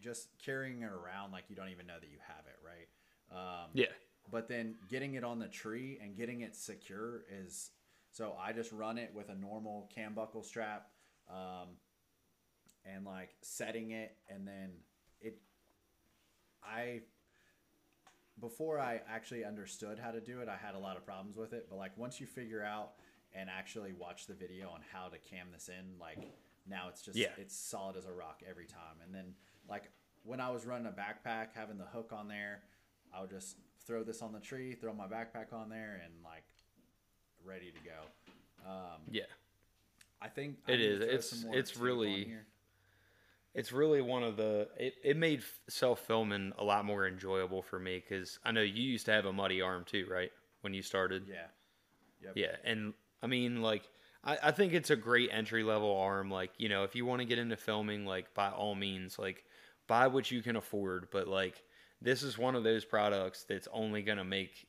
just 0.00 0.28
carrying 0.44 0.82
it 0.82 0.90
around 0.90 1.32
like 1.32 1.44
you 1.48 1.56
don't 1.56 1.68
even 1.70 1.86
know 1.86 1.98
that 2.00 2.10
you 2.10 2.18
have 2.26 2.44
it, 2.46 2.58
right? 2.64 2.88
Um, 3.30 3.70
Yeah. 3.72 3.86
but 4.30 4.48
then 4.48 4.74
getting 4.88 5.14
it 5.14 5.24
on 5.24 5.38
the 5.38 5.48
tree 5.48 5.98
and 6.02 6.16
getting 6.16 6.40
it 6.40 6.56
secure 6.56 7.22
is 7.30 7.70
so 8.10 8.36
I 8.38 8.52
just 8.52 8.72
run 8.72 8.98
it 8.98 9.10
with 9.14 9.30
a 9.30 9.34
normal 9.34 9.88
cam 9.94 10.12
buckle 10.14 10.42
strap 10.42 10.88
um, 11.30 11.76
and 12.84 13.04
like 13.04 13.34
setting 13.42 13.90
it 13.92 14.16
and 14.28 14.46
then 14.46 14.70
it 15.20 15.38
I 16.64 17.00
before 18.40 18.78
I 18.78 19.00
actually 19.08 19.44
understood 19.44 19.98
how 19.98 20.10
to 20.10 20.20
do 20.20 20.40
it 20.40 20.48
I 20.48 20.56
had 20.56 20.74
a 20.74 20.78
lot 20.78 20.96
of 20.96 21.04
problems 21.04 21.36
with 21.36 21.52
it 21.52 21.66
but 21.68 21.76
like 21.76 21.96
once 21.96 22.20
you 22.20 22.26
figure 22.26 22.62
out 22.64 22.92
and 23.34 23.48
actually 23.48 23.92
watch 23.92 24.26
the 24.26 24.34
video 24.34 24.68
on 24.70 24.80
how 24.92 25.08
to 25.08 25.18
cam 25.18 25.48
this 25.52 25.68
in 25.68 25.98
like 26.00 26.18
now 26.68 26.88
it's 26.88 27.02
just 27.02 27.16
Yeah. 27.18 27.28
it's 27.38 27.56
solid 27.56 27.96
as 27.96 28.06
a 28.06 28.12
rock 28.12 28.42
every 28.48 28.66
time 28.66 28.96
and 29.04 29.14
then 29.14 29.34
like 29.68 29.90
when 30.24 30.40
I 30.40 30.50
was 30.50 30.64
running 30.66 30.86
a 30.86 30.90
backpack 30.90 31.48
having 31.54 31.78
the 31.78 31.84
hook 31.84 32.12
on 32.12 32.28
there 32.28 32.62
I 33.14 33.20
would 33.20 33.30
just 33.30 33.56
throw 33.86 34.02
this 34.04 34.22
on 34.22 34.32
the 34.32 34.38
tree, 34.40 34.74
throw 34.74 34.94
my 34.94 35.06
backpack 35.06 35.52
on 35.52 35.68
there, 35.68 36.00
and 36.04 36.14
like 36.24 36.44
ready 37.44 37.70
to 37.72 37.78
go. 37.84 38.70
Um, 38.70 39.02
Yeah. 39.10 39.24
I 40.20 40.28
think 40.28 40.58
I 40.68 40.72
It 40.72 40.80
is. 40.80 41.00
It's- 41.00 41.44
it's 41.52 41.76
really-. 41.76 42.32
It's 43.54 43.72
really 43.72 44.00
one 44.00 44.22
of 44.22 44.36
the 44.36 44.68
it, 44.78 44.94
it 45.04 45.16
made 45.16 45.42
self 45.68 46.00
filming 46.00 46.52
a 46.58 46.64
lot 46.64 46.84
more 46.84 47.06
enjoyable 47.06 47.62
for 47.62 47.78
me 47.78 48.02
because 48.06 48.38
i 48.44 48.50
know 48.50 48.60
you 48.60 48.82
used 48.82 49.06
to 49.06 49.12
have 49.12 49.26
a 49.26 49.32
muddy 49.32 49.60
arm 49.60 49.84
too 49.84 50.06
right 50.10 50.30
when 50.62 50.72
you 50.72 50.82
started? 50.82 51.24
Yeah, 51.28 51.46
yep. 52.22 52.32
yeah 52.36 52.56
and 52.64 52.94
i 53.22 53.26
mean 53.26 53.62
like 53.62 53.88
I, 54.24 54.38
I 54.44 54.50
think 54.52 54.72
it's 54.72 54.90
a 54.90 54.96
great 54.96 55.30
entry 55.32 55.64
level 55.64 55.96
arm 55.96 56.30
like 56.30 56.50
you 56.58 56.68
know 56.68 56.84
if 56.84 56.94
you 56.94 57.04
want 57.04 57.20
to 57.20 57.26
get 57.26 57.38
into 57.38 57.56
filming 57.56 58.06
like 58.06 58.32
by 58.34 58.50
all 58.50 58.74
means 58.74 59.18
like 59.18 59.44
buy 59.86 60.06
what 60.06 60.30
you 60.30 60.42
can 60.42 60.56
afford 60.56 61.08
but 61.10 61.28
like 61.28 61.62
this 62.00 62.22
is 62.22 62.38
one 62.38 62.54
of 62.54 62.64
those 62.64 62.84
products 62.84 63.44
that's 63.48 63.68
only 63.72 64.02
going 64.02 64.18
to 64.18 64.24
make 64.24 64.66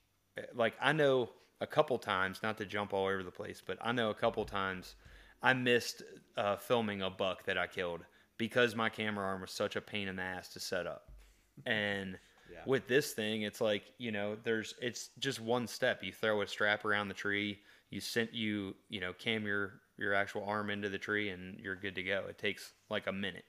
like 0.56 0.74
i 0.82 0.92
know 0.92 1.30
a 1.62 1.68
couple 1.68 1.98
times 1.98 2.42
not 2.42 2.58
to 2.58 2.66
jump 2.66 2.94
all 2.94 3.06
over 3.06 3.24
the 3.24 3.32
place 3.32 3.62
but 3.66 3.78
i 3.82 3.92
know 3.92 4.10
a 4.10 4.16
couple 4.16 4.44
times 4.44 4.96
i 5.42 5.54
missed 5.54 6.02
uh, 6.36 6.56
filming 6.56 7.02
a 7.04 7.10
buck 7.10 7.46
that 7.46 7.58
i 7.58 7.68
killed 7.68 8.02
because 8.38 8.76
my 8.76 8.90
camera 8.90 9.26
arm 9.26 9.42
was 9.42 9.52
such 9.52 9.76
a 9.76 9.82
pain 9.82 10.08
in 10.08 10.16
the 10.16 10.24
ass 10.24 10.50
to 10.50 10.60
set 10.60 10.88
up. 10.88 11.10
And 11.66 12.18
Yeah. 12.52 12.62
with 12.66 12.88
this 12.88 13.14
thing 13.14 13.44
it's 13.44 13.62
like 13.62 13.84
you 14.00 14.12
know 14.12 14.36
there's 14.44 14.74
it's 14.82 15.10
just 15.20 15.40
one 15.40 15.68
step. 15.68 16.04
You 16.04 16.12
throw 16.12 16.42
a 16.42 16.48
strap 16.48 16.86
around 16.86 17.08
the 17.08 17.14
tree 17.14 17.60
you 17.90 18.00
sent 18.00 18.34
you 18.34 18.76
you 18.90 19.00
know 19.00 19.14
cam 19.14 19.46
your 19.46 19.82
your 19.98 20.16
actual 20.16 20.44
arm 20.46 20.72
into 20.72 20.90
the 20.90 20.98
tree 20.98 21.30
and 21.30 21.60
you're 21.60 21.76
good 21.76 21.96
to 21.96 22.04
go. 22.04 22.26
It 22.28 22.38
takes 22.38 22.74
like 22.90 23.08
a 23.08 23.12
minute. 23.12 23.46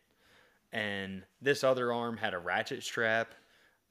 And 0.72 1.22
this 1.40 1.64
other 1.64 1.92
arm 1.92 2.16
had 2.16 2.34
a 2.34 2.38
ratchet 2.38 2.82
strap. 2.82 3.34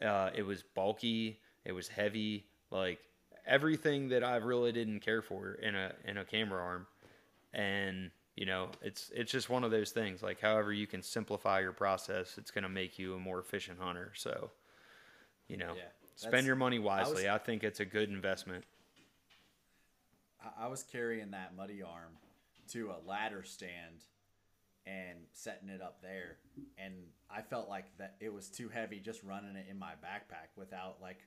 Uh, 0.01 0.29
it 0.35 0.43
was 0.43 0.63
bulky 0.75 1.39
it 1.65 1.71
was 1.71 1.87
heavy 1.87 2.45
like 2.71 2.99
everything 3.45 4.09
that 4.09 4.23
i 4.23 4.35
really 4.37 4.71
didn't 4.71 4.99
care 4.99 5.21
for 5.21 5.53
in 5.55 5.75
a 5.75 5.93
in 6.05 6.17
a 6.17 6.25
camera 6.25 6.61
arm. 6.61 6.87
And 7.53 8.09
you 8.35 8.45
know 8.45 8.69
it's 8.81 9.11
it's 9.13 9.31
just 9.31 9.49
one 9.49 9.63
of 9.63 9.71
those 9.71 9.91
things 9.91 10.23
like 10.23 10.39
however 10.39 10.73
you 10.73 10.87
can 10.87 11.03
simplify 11.03 11.59
your 11.59 11.71
process 11.71 12.37
it's 12.37 12.49
going 12.49 12.63
to 12.63 12.69
make 12.69 12.97
you 12.97 13.13
a 13.13 13.19
more 13.19 13.39
efficient 13.39 13.77
hunter 13.79 14.11
so 14.15 14.49
you 15.47 15.57
know. 15.57 15.73
Yeah, 15.75 15.83
spend 16.15 16.47
your 16.47 16.55
money 16.55 16.77
I 16.77 16.81
wisely. 16.81 17.23
Was- 17.23 17.25
I, 17.25 17.37
think 17.37 17.63
it's 17.63 17.79
a 17.79 17.85
good 17.85 18.09
investment. 18.09 18.65
I, 20.41 20.65
I 20.65 20.67
was 20.67 20.83
carrying 20.83 21.31
that 21.31 21.55
muddy 21.55 21.81
arm 21.81 22.17
to 22.69 22.91
a 22.91 23.07
ladder 23.07 23.43
stand 23.43 24.03
and 24.85 25.19
setting 25.31 25.69
it 25.69 25.81
up 25.81 26.01
there, 26.01 26.37
and 26.77 26.93
I 27.29 27.41
felt 27.41 27.69
like 27.69 27.85
that 27.97 28.15
it 28.19 28.33
was 28.33 28.49
too 28.49 28.67
heavy 28.67 28.99
just 28.99 29.23
running 29.23 29.55
it 29.55 29.67
in 29.69 29.77
my 29.77 29.91
backpack 29.91 30.57
without 30.57 30.97
like 31.01 31.19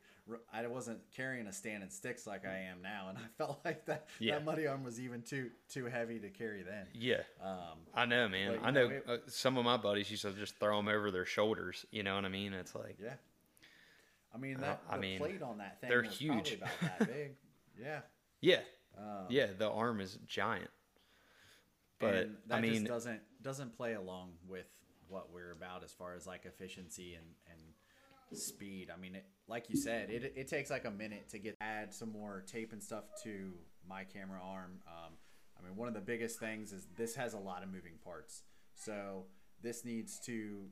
I 0.53 0.67
wasn't 0.67 0.99
carrying 1.15 1.47
a 1.47 1.53
stand 1.53 1.83
and 1.85 1.93
sticks 1.93 2.27
like 2.27 2.45
I 2.47 2.57
am 2.71 2.83
now, 2.83 3.11
and 3.11 3.19
I 3.25 3.27
felt 3.39 3.61
like 3.65 3.87
that 3.87 4.09
Yeah. 4.19 4.35
that 4.37 4.45
muddy 4.45 4.67
arm 4.67 4.83
was 4.83 4.99
even 5.01 5.23
too 5.23 5.51
too 5.69 5.85
heavy 5.87 6.19
to 6.19 6.31
carry 6.31 6.63
then. 6.63 6.87
yeah 6.95 7.23
Um, 7.43 7.79
i 7.95 8.05
know 8.07 8.29
man 8.29 8.59
i 8.63 8.71
know, 8.71 8.89
know 8.89 8.95
it- 8.95 9.05
uh, 9.09 9.17
some 9.29 9.57
of 9.57 9.65
my 9.65 9.77
buddies 9.77 10.11
used 10.11 10.23
to 10.23 10.33
just 10.33 10.57
throw 10.59 10.77
them 10.79 10.89
over 10.89 11.11
their 11.11 11.25
shoulders 11.27 11.87
you 11.93 12.03
know 12.03 12.17
what 12.17 12.25
i 12.25 12.29
mean 12.29 12.53
it's 12.55 12.75
like 12.75 12.97
Yeah. 13.03 13.15
I 14.35 14.39
mean 14.39 14.57
Uh, 14.63 14.77
I 14.91 14.97
the 14.97 15.01
mean, 15.03 15.19
plate 15.19 15.43
on 15.43 15.59
that 15.59 15.81
thing 15.81 15.91
they're 15.91 16.03
huge. 16.03 16.55
about 16.55 16.71
that 16.83 16.99
big. 17.07 17.37
Yeah. 17.81 18.01
yeah 18.41 18.61
Um, 18.99 19.27
yeah 19.29 19.47
the 19.57 19.71
arm 19.71 20.01
is 20.01 20.19
giant 20.27 20.71
but 21.99 22.29
that 22.49 22.57
i 22.57 22.61
mean 22.61 22.73
just 22.73 22.87
doesn't 22.87 23.21
doesn't 23.43 23.77
play 23.77 23.95
along 23.95 24.33
with 24.49 24.67
what 25.09 25.33
we're 25.33 25.53
about 25.53 25.85
as 25.85 25.93
far 25.93 26.15
as 26.15 26.27
like 26.27 26.45
efficiency 26.47 27.15
and 27.15 27.27
and 27.51 27.61
speed. 28.33 28.91
I 28.93 29.01
mean, 29.01 29.15
it, 29.15 29.27
like 29.49 29.71
you 29.71 29.77
said, 29.77 30.11
it, 30.11 30.33
it 30.37 30.49
takes 30.49 30.71
like 30.71 30.85
a 30.85 30.91
minute 30.91 31.29
to 31.31 31.39
get 31.39 31.57
add 31.61 31.93
some 31.93 32.11
more 32.11 32.45
tape 32.47 32.73
and 32.73 32.83
stuff 32.83 33.05
to 33.25 33.53
my 33.89 34.05
camera 34.05 34.41
arm. 34.43 34.81
Um, 34.87 35.13
I 35.59 35.67
mean, 35.67 35.77
one 35.77 35.89
of 35.89 35.95
the 35.95 36.01
biggest 36.01 36.39
things 36.39 36.73
is 36.73 36.87
this 36.97 37.15
has 37.15 37.35
a 37.35 37.39
lot 37.39 37.63
of 37.63 37.69
moving 37.71 37.99
parts, 38.05 38.43
so 38.75 39.25
this 39.63 39.85
needs 39.85 40.21
to 40.27 40.67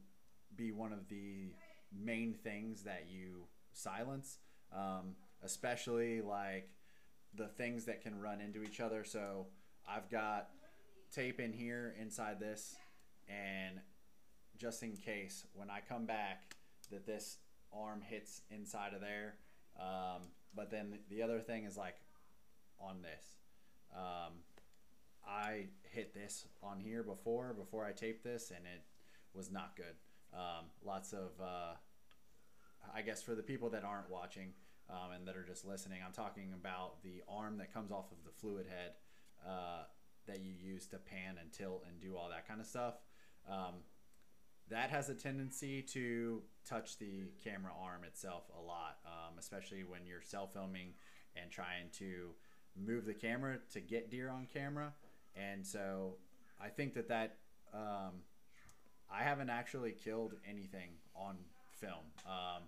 be 0.56 0.72
one 0.72 0.92
of 0.92 1.08
the 1.08 1.52
main 1.92 2.34
things 2.34 2.82
that 2.82 3.06
you 3.08 3.46
silence, 3.72 4.38
um, 4.72 5.14
especially 5.42 6.20
like 6.20 6.68
the 7.34 7.48
things 7.48 7.84
that 7.86 8.02
can 8.02 8.20
run 8.20 8.40
into 8.40 8.62
each 8.62 8.80
other. 8.80 9.04
So 9.04 9.46
I've 9.88 10.10
got 10.10 10.50
tape 11.12 11.40
in 11.40 11.52
here 11.52 11.94
inside 12.00 12.40
this, 12.40 12.76
and 13.28 13.80
just 14.56 14.82
in 14.82 14.96
case 14.96 15.46
when 15.54 15.70
I 15.70 15.80
come 15.88 16.06
back 16.06 16.54
that 16.90 17.06
this 17.06 17.38
arm 17.76 18.00
hits 18.02 18.42
inside 18.50 18.94
of 18.94 19.00
there. 19.00 19.36
Um, 19.78 20.22
but 20.54 20.70
then 20.70 20.98
the 21.10 21.22
other 21.22 21.40
thing 21.40 21.64
is 21.64 21.76
like 21.76 21.96
on 22.80 23.02
this. 23.02 23.24
Um, 23.94 24.34
I 25.26 25.66
hit 25.82 26.14
this 26.14 26.46
on 26.62 26.80
here 26.80 27.02
before 27.02 27.54
before 27.54 27.84
I 27.84 27.92
taped 27.92 28.24
this, 28.24 28.50
and 28.50 28.64
it 28.66 28.82
was 29.32 29.50
not 29.50 29.76
good. 29.76 29.94
Um, 30.32 30.66
lots 30.84 31.12
of, 31.12 31.30
uh, 31.40 31.74
I 32.92 33.02
guess, 33.02 33.22
for 33.22 33.34
the 33.34 33.42
people 33.42 33.70
that 33.70 33.84
aren't 33.84 34.10
watching 34.10 34.52
um, 34.90 35.12
and 35.14 35.26
that 35.28 35.36
are 35.36 35.44
just 35.44 35.64
listening, 35.64 36.00
I'm 36.04 36.12
talking 36.12 36.52
about 36.52 37.02
the 37.02 37.22
arm 37.28 37.58
that 37.58 37.72
comes 37.72 37.90
off 37.92 38.10
of 38.10 38.18
the 38.24 38.32
fluid 38.32 38.66
head 38.68 38.92
uh, 39.46 39.84
that 40.26 40.40
you 40.40 40.52
use 40.52 40.86
to 40.88 40.98
pan 40.98 41.36
and 41.40 41.52
tilt 41.52 41.84
and 41.88 42.00
do 42.00 42.16
all 42.16 42.28
that 42.30 42.48
kind 42.48 42.60
of 42.60 42.66
stuff. 42.66 42.94
That 44.70 44.90
has 44.90 45.08
a 45.08 45.14
tendency 45.14 45.82
to 45.82 46.42
touch 46.66 46.98
the 46.98 47.30
camera 47.42 47.72
arm 47.78 48.04
itself 48.04 48.44
a 48.58 48.62
lot, 48.62 48.98
um, 49.04 49.38
especially 49.38 49.84
when 49.84 50.06
you're 50.06 50.22
self 50.22 50.52
filming 50.54 50.94
and 51.36 51.50
trying 51.50 51.90
to 51.98 52.30
move 52.76 53.04
the 53.04 53.14
camera 53.14 53.58
to 53.72 53.80
get 53.80 54.10
deer 54.10 54.30
on 54.30 54.46
camera. 54.52 54.92
And 55.36 55.66
so 55.66 56.16
I 56.60 56.68
think 56.68 56.94
that 56.94 57.08
that 57.08 57.36
um, 57.72 58.22
I 59.12 59.22
haven't 59.22 59.50
actually 59.50 59.92
killed 59.92 60.34
anything 60.48 60.90
on 61.14 61.36
film. 61.72 62.04
Um, 62.26 62.62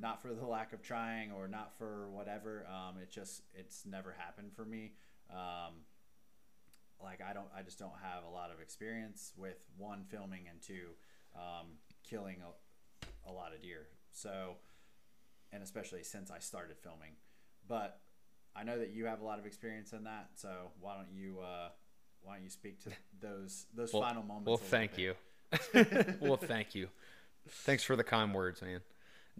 not 0.00 0.22
for 0.22 0.32
the 0.32 0.46
lack 0.46 0.72
of 0.72 0.82
trying 0.82 1.32
or 1.32 1.48
not 1.48 1.76
for 1.76 2.08
whatever. 2.10 2.66
Um, 2.68 2.98
it 3.02 3.10
just 3.10 3.42
it's 3.54 3.84
never 3.84 4.14
happened 4.16 4.52
for 4.54 4.64
me. 4.64 4.92
Um, 5.30 5.74
like 7.02 7.20
I 7.20 7.32
don't 7.32 7.48
I 7.56 7.62
just 7.62 7.78
don't 7.78 7.98
have 8.02 8.24
a 8.24 8.32
lot 8.32 8.50
of 8.50 8.60
experience 8.60 9.32
with 9.36 9.56
one 9.76 10.04
filming 10.08 10.46
and 10.48 10.60
two 10.60 10.90
um, 11.38 11.66
killing 12.08 12.36
a, 12.42 13.30
a 13.30 13.32
lot 13.32 13.54
of 13.54 13.62
deer. 13.62 13.86
So 14.12 14.56
and 15.52 15.62
especially 15.62 16.02
since 16.02 16.30
I 16.30 16.38
started 16.38 16.76
filming, 16.82 17.12
but 17.66 18.00
I 18.54 18.64
know 18.64 18.78
that 18.78 18.90
you 18.90 19.06
have 19.06 19.20
a 19.20 19.24
lot 19.24 19.38
of 19.38 19.46
experience 19.46 19.92
in 19.92 20.04
that. 20.04 20.30
So 20.34 20.48
why 20.80 20.96
don't 20.96 21.12
you 21.12 21.38
uh, 21.40 21.68
why 22.22 22.34
don't 22.34 22.44
you 22.44 22.50
speak 22.50 22.82
to 22.84 22.90
those 23.20 23.66
those 23.74 23.92
Well- 23.92 24.02
final 24.02 24.22
moments? 24.22 24.48
Well, 24.48 24.56
thank 24.56 24.96
bit? 24.96 25.00
you. 25.00 25.14
well, 26.20 26.36
thank 26.36 26.74
you. 26.74 26.88
Thanks 27.48 27.82
for 27.82 27.96
the 27.96 28.04
kind 28.04 28.34
words, 28.34 28.60
man. 28.60 28.80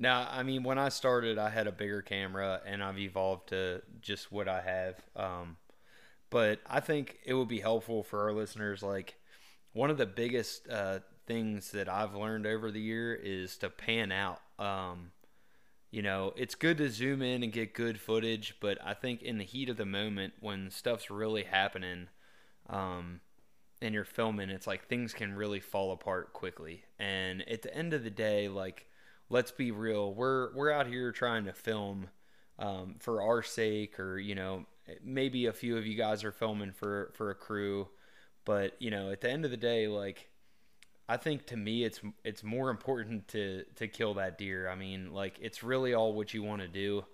Now, 0.01 0.29
I 0.31 0.43
mean, 0.45 0.63
when 0.63 0.79
I 0.79 0.89
started, 0.91 1.39
I 1.39 1.51
had 1.51 1.67
a 1.67 1.73
bigger 1.73 2.01
camera, 2.03 2.61
and 2.65 2.83
I've 2.83 2.99
evolved 2.99 3.49
to 3.49 3.83
just 4.01 4.31
what 4.31 4.49
I 4.49 4.61
have. 4.61 4.95
Um, 5.17 5.57
but 6.31 6.61
I 6.67 6.81
think 6.81 7.19
it 7.27 7.35
would 7.35 7.49
be 7.49 7.59
helpful 7.59 8.05
for 8.05 8.23
our 8.23 8.33
listeners. 8.33 8.83
Like, 8.83 9.17
one 9.73 9.91
of 9.91 9.99
the 9.99 10.07
biggest 10.07 10.69
uh, 10.69 11.01
things 11.29 11.71
that 11.73 11.89
I've 11.89 12.15
learned 12.15 12.47
over 12.47 12.71
the 12.71 12.81
year 12.81 13.15
is 13.15 13.59
to 13.59 13.69
pan 13.69 14.11
out. 14.11 14.41
Um, 14.59 15.13
you 15.91 16.03
know, 16.03 16.33
it's 16.37 16.55
good 16.55 16.79
to 16.79 16.91
zoom 16.91 17.23
in 17.23 17.43
and 17.43 17.53
get 17.53 17.75
good 17.75 18.01
footage, 18.01 18.57
but 18.61 18.79
I 18.85 18.95
think 18.95 19.23
in 19.23 19.39
the 19.39 19.45
heat 19.45 19.69
of 19.69 19.77
the 19.77 19.87
moment 19.87 20.33
when 20.41 20.71
stuff's 20.71 21.11
really 21.11 21.45
happening, 21.45 22.09
um, 22.69 23.21
and 23.81 23.95
you're 23.95 24.05
filming, 24.05 24.51
it's 24.51 24.67
like 24.67 24.89
things 24.89 25.15
can 25.15 25.35
really 25.35 25.61
fall 25.61 25.93
apart 25.93 26.33
quickly. 26.33 26.83
And 26.99 27.49
at 27.49 27.63
the 27.63 27.75
end 27.75 27.95
of 27.95 28.03
the 28.03 28.11
day, 28.11 28.49
like, 28.49 28.87
let's 29.31 29.53
be 29.53 29.71
real, 29.71 30.13
we're 30.13 30.55
we're 30.55 30.73
out 30.73 30.87
here 30.87 31.13
trying 31.13 31.45
to 31.45 31.53
film 31.53 32.09
um, 32.59 32.97
for 32.99 33.23
our 33.23 33.43
sake, 33.43 34.01
or 34.01 34.19
you 34.19 34.35
know, 34.35 34.67
maybe 35.05 35.47
a 35.47 35.53
few 35.53 35.77
of 35.77 35.87
you 35.87 35.97
guys 35.97 36.25
are 36.25 36.33
filming 36.33 36.73
for 36.73 37.13
for 37.15 37.31
a 37.31 37.35
crew, 37.35 37.89
but 38.45 38.75
you 38.81 38.91
know, 38.91 39.11
at 39.11 39.21
the 39.21 39.31
end 39.31 39.45
of 39.45 39.51
the 39.51 39.57
day, 39.57 39.89
like 39.89 40.28
I 41.09 41.17
think 41.17 41.47
to 41.47 41.57
me 41.57 41.85
it's 41.85 42.01
it's 42.25 42.45
more 42.45 42.71
important 42.71 43.29
to 43.29 43.65
to 43.77 43.89
kill 43.89 44.15
that 44.15 44.39
deer. 44.39 44.69
I 44.69 44.75
mean, 44.75 45.13
like 45.13 45.39
it's 45.41 45.63
really 45.63 45.95
all 45.95 46.13
what 46.13 46.35
you 46.35 46.43
want 46.43 46.63
to 46.63 46.69
do. 46.69 47.05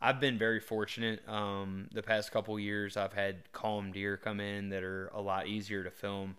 I've 0.00 0.20
been 0.20 0.38
very 0.38 0.60
fortunate. 0.60 1.26
Um, 1.28 1.88
the 1.92 2.02
past 2.02 2.30
couple 2.30 2.58
years, 2.60 2.96
I've 2.96 3.14
had 3.14 3.50
calm 3.52 3.90
deer 3.90 4.16
come 4.16 4.38
in 4.40 4.68
that 4.68 4.82
are 4.84 5.08
a 5.08 5.20
lot 5.20 5.48
easier 5.48 5.82
to 5.82 5.90
film. 5.90 6.36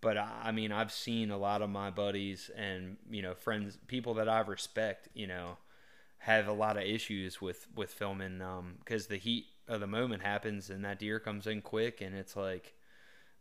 But 0.00 0.16
I, 0.16 0.28
I 0.44 0.52
mean, 0.52 0.72
I've 0.72 0.92
seen 0.92 1.30
a 1.30 1.36
lot 1.36 1.62
of 1.62 1.70
my 1.70 1.90
buddies 1.90 2.50
and 2.56 2.96
you 3.10 3.22
know 3.22 3.34
friends, 3.34 3.78
people 3.88 4.14
that 4.14 4.28
I 4.28 4.40
respect, 4.40 5.08
you 5.14 5.26
know, 5.26 5.58
have 6.18 6.46
a 6.48 6.52
lot 6.52 6.76
of 6.76 6.84
issues 6.84 7.40
with 7.40 7.66
with 7.74 7.90
filming 7.92 8.38
because 8.78 9.04
um, 9.04 9.08
the 9.10 9.18
heat 9.18 9.46
of 9.68 9.80
the 9.80 9.86
moment 9.86 10.22
happens 10.22 10.70
and 10.70 10.84
that 10.84 10.98
deer 10.98 11.18
comes 11.18 11.46
in 11.46 11.60
quick 11.62 12.00
and 12.00 12.14
it's 12.14 12.36
like 12.36 12.74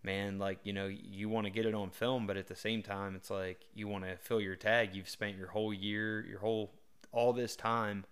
man, 0.04 0.40
like, 0.40 0.60
you 0.64 0.74
know, 0.74 0.88
you 0.88 1.30
want 1.30 1.46
to 1.46 1.52
get 1.52 1.66
it 1.66 1.74
on 1.74 1.90
film, 1.90 2.28
but 2.28 2.38
at 2.38 2.48
the 2.48 2.56
same 2.56 2.82
time, 2.82 3.16
it's 3.16 3.30
like 3.30 3.66
you 3.74 3.88
want 3.88 4.04
to 4.04 4.18
fill 4.18 4.42
your 4.42 4.56
tag. 4.56 4.96
You've 4.96 5.10
spent 5.10 5.38
your 5.38 5.48
whole 5.48 5.74
year, 5.74 6.26
your 6.26 6.40
whole, 6.40 6.72
all 7.12 7.34
this 7.34 7.56
time. 7.56 8.06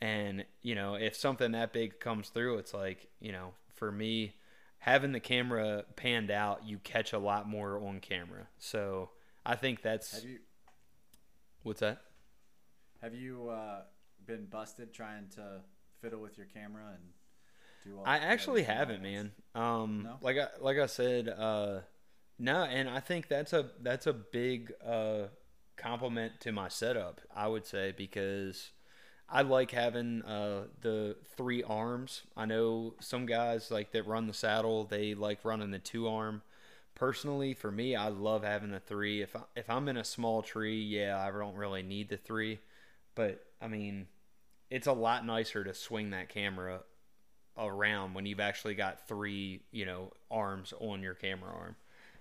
And, 0.00 0.44
you 0.62 0.74
know, 0.74 0.94
if 0.94 1.16
something 1.16 1.52
that 1.52 1.72
big 1.72 2.00
comes 2.00 2.28
through, 2.28 2.58
it's 2.58 2.74
like, 2.74 3.08
you 3.20 3.32
know, 3.32 3.52
for 3.74 3.92
me, 3.92 4.34
having 4.78 5.12
the 5.12 5.20
camera 5.20 5.84
panned 5.94 6.30
out, 6.30 6.66
you 6.66 6.78
catch 6.78 7.12
a 7.12 7.18
lot 7.18 7.48
more 7.48 7.78
on 7.78 8.00
camera. 8.00 8.48
So 8.58 9.10
I 9.46 9.54
think 9.54 9.82
that's. 9.82 10.12
Have 10.14 10.24
you, 10.24 10.38
what's 11.62 11.80
that? 11.80 12.02
Have 13.00 13.14
you 13.14 13.48
uh, 13.48 13.82
been 14.26 14.46
busted 14.46 14.92
trying 14.92 15.28
to 15.36 15.60
fiddle 16.00 16.20
with 16.20 16.36
your 16.36 16.46
camera 16.46 16.88
and 16.94 17.02
I 18.04 18.18
actually 18.18 18.62
haven't, 18.62 19.02
man. 19.02 19.32
Um, 19.54 20.02
no? 20.04 20.16
like 20.20 20.38
I 20.38 20.48
like 20.60 20.78
I 20.78 20.86
said, 20.86 21.28
uh, 21.28 21.80
no, 22.38 22.64
and 22.64 22.88
I 22.88 23.00
think 23.00 23.28
that's 23.28 23.52
a 23.52 23.70
that's 23.80 24.06
a 24.06 24.12
big 24.12 24.72
uh, 24.84 25.24
compliment 25.76 26.40
to 26.40 26.52
my 26.52 26.68
setup. 26.68 27.20
I 27.34 27.48
would 27.48 27.66
say 27.66 27.92
because 27.96 28.70
I 29.28 29.42
like 29.42 29.70
having 29.70 30.22
uh, 30.22 30.64
the 30.80 31.16
three 31.36 31.62
arms. 31.62 32.22
I 32.36 32.46
know 32.46 32.94
some 33.00 33.26
guys 33.26 33.70
like 33.70 33.92
that 33.92 34.06
run 34.06 34.26
the 34.26 34.34
saddle. 34.34 34.84
They 34.84 35.14
like 35.14 35.44
running 35.44 35.70
the 35.70 35.78
two 35.78 36.08
arm. 36.08 36.42
Personally, 36.94 37.54
for 37.54 37.72
me, 37.72 37.96
I 37.96 38.08
love 38.08 38.44
having 38.44 38.70
the 38.70 38.80
three. 38.80 39.22
If 39.22 39.34
I, 39.34 39.40
if 39.56 39.70
I'm 39.70 39.88
in 39.88 39.96
a 39.96 40.04
small 40.04 40.42
tree, 40.42 40.80
yeah, 40.82 41.18
I 41.18 41.30
don't 41.30 41.56
really 41.56 41.82
need 41.82 42.10
the 42.10 42.18
three. 42.18 42.60
But 43.14 43.44
I 43.60 43.68
mean, 43.68 44.06
it's 44.70 44.86
a 44.86 44.92
lot 44.92 45.24
nicer 45.24 45.64
to 45.64 45.74
swing 45.74 46.10
that 46.10 46.28
camera 46.28 46.80
around 47.56 48.14
when 48.14 48.26
you've 48.26 48.40
actually 48.40 48.74
got 48.74 49.06
three, 49.06 49.60
you 49.70 49.84
know, 49.86 50.12
arms 50.30 50.72
on 50.80 51.02
your 51.02 51.14
camera 51.14 51.50
arm. 51.52 51.76